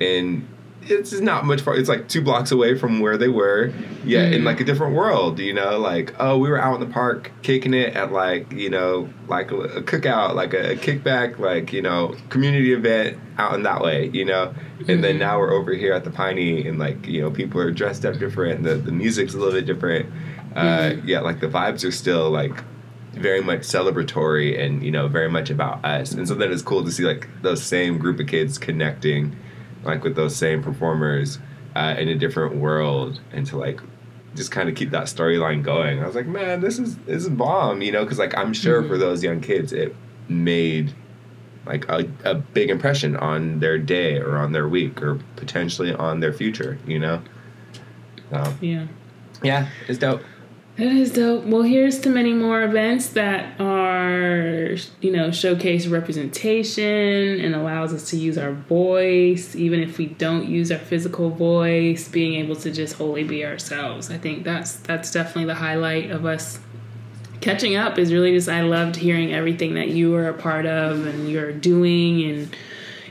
[0.01, 0.47] and
[0.87, 1.75] it's not much far.
[1.75, 3.73] It's like two blocks away from where they were,
[4.03, 4.45] yet in hmm.
[4.45, 5.79] like a different world, you know.
[5.79, 9.51] Like, oh, we were out in the park kicking it at like you know like
[9.51, 14.09] a, a cookout, like a, kickback, like you know community event out in that way,
[14.13, 14.53] you know.
[14.87, 15.19] And then hmm.
[15.19, 18.17] now we're over here at the Piney, and like you know people are dressed up
[18.19, 18.63] different.
[18.63, 20.11] The the music's a little bit different.
[20.55, 21.07] Uh, hmm.
[21.07, 22.63] yeah, like the vibes are still like
[23.13, 26.83] very much celebratory and you know very much about us and so then it's cool
[26.83, 29.33] to see like those same group of kids connecting
[29.85, 31.39] like with those same performers
[31.75, 33.79] uh, in a different world and to like
[34.35, 36.03] just kind of keep that storyline going.
[36.03, 38.83] I was like man this is this is bomb you know because like i'm sure
[38.83, 39.95] for those young kids it
[40.27, 40.93] made
[41.65, 46.19] like a, a big impression on their day or on their week or potentially on
[46.19, 47.21] their future you know?
[48.31, 48.87] So yeah.
[49.43, 50.21] Yeah it's dope
[50.77, 51.45] It is dope.
[51.45, 58.09] Well, here's to many more events that are, you know, showcase representation and allows us
[58.09, 62.71] to use our voice, even if we don't use our physical voice, being able to
[62.71, 64.11] just wholly be ourselves.
[64.11, 66.59] I think that's that's definitely the highlight of us
[67.39, 71.05] catching up is really just I loved hearing everything that you were a part of
[71.05, 72.57] and you're doing and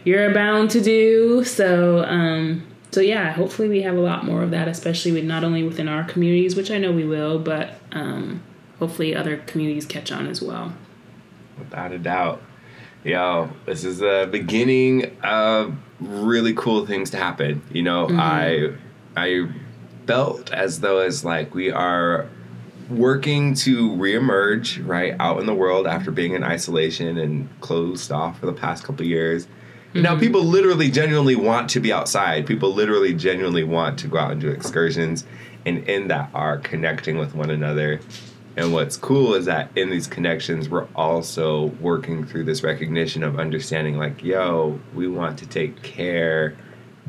[0.04, 1.44] you're bound to do.
[1.44, 5.42] So, um, so yeah, hopefully we have a lot more of that, especially with not
[5.42, 8.40] only within our communities, which I know we will, but um,
[8.78, 10.72] hopefully other communities catch on as well.
[11.58, 12.40] Without a doubt.
[13.02, 17.62] Yo, this is the beginning of really cool things to happen.
[17.72, 18.74] You know, I
[19.16, 19.48] I
[20.06, 22.28] felt as though as like we are
[22.88, 28.38] working to reemerge right out in the world after being in isolation and closed off
[28.38, 29.48] for the past couple years.
[29.94, 32.46] And Now people literally genuinely want to be outside.
[32.46, 35.24] People literally genuinely want to go out and do excursions.
[35.66, 38.00] and in that are connecting with one another.
[38.56, 43.38] And what's cool is that in these connections, we're also working through this recognition of
[43.38, 46.56] understanding, like, yo, we want to take care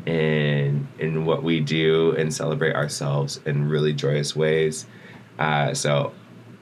[0.06, 4.86] in in what we do and celebrate ourselves in really joyous ways.
[5.38, 6.14] Uh, so,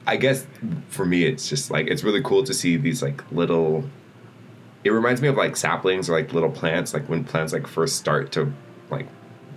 [0.06, 0.46] I guess
[0.88, 3.84] for me, it's just like it's really cool to see these like little.
[4.84, 7.96] It reminds me of like saplings or like little plants, like when plants like first
[7.96, 8.52] start to
[8.90, 9.06] like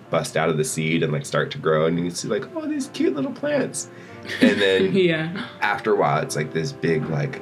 [0.10, 2.66] bust out of the seed and like start to grow, and you see like oh
[2.66, 3.90] these cute little plants,
[4.41, 5.45] and then yeah.
[5.62, 7.41] after a while it's like this big like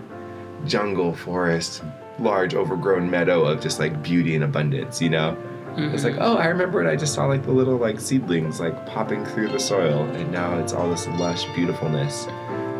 [0.65, 1.83] jungle forest,
[2.19, 5.37] large overgrown meadow of just like beauty and abundance, you know.
[5.77, 6.23] It's like, mm-hmm.
[6.23, 6.89] oh, I remember it.
[6.89, 10.57] I just saw like the little like seedlings like popping through the soil, and now
[10.57, 12.27] it's all this lush beautifulness.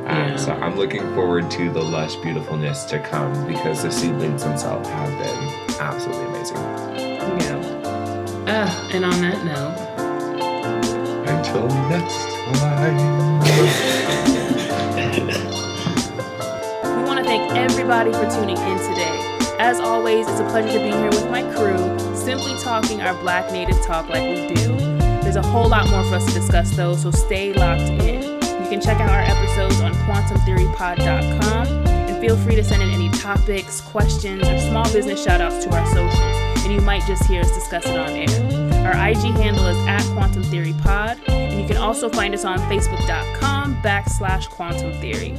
[0.07, 0.35] Um, Yeah.
[0.37, 5.09] So I'm looking forward to the lush beautifulness to come because the seedlings themselves have
[5.17, 6.57] been absolutely amazing.
[7.41, 7.61] Yeah.
[8.47, 9.81] Uh, and on that note,
[11.27, 12.27] Until next
[12.59, 13.15] time.
[16.83, 19.21] We want to thank everybody for tuning in today.
[19.59, 21.77] As always, it's a pleasure to be here with my crew,
[22.15, 24.75] simply talking our Black Native talk like we do.
[25.23, 28.34] There's a whole lot more for us to discuss, though, so stay locked in.
[28.65, 33.11] You can check out our episodes on quantumtheorypod.com and feel free to send in any
[33.11, 37.51] topics, questions, or small business shoutouts to our socials, and you might just hear us
[37.51, 38.87] discuss it on air.
[38.87, 42.57] Our IG handle is at Quantum Theory Pod, and you can also find us on
[42.61, 45.37] Facebook.com backslash Quantum Theory.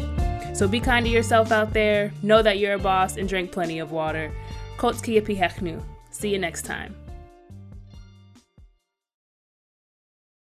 [0.54, 3.80] So be kind to yourself out there, know that you're a boss, and drink plenty
[3.80, 4.32] of water.
[4.76, 5.82] Kotski Hechnu.
[6.12, 6.94] See you next time.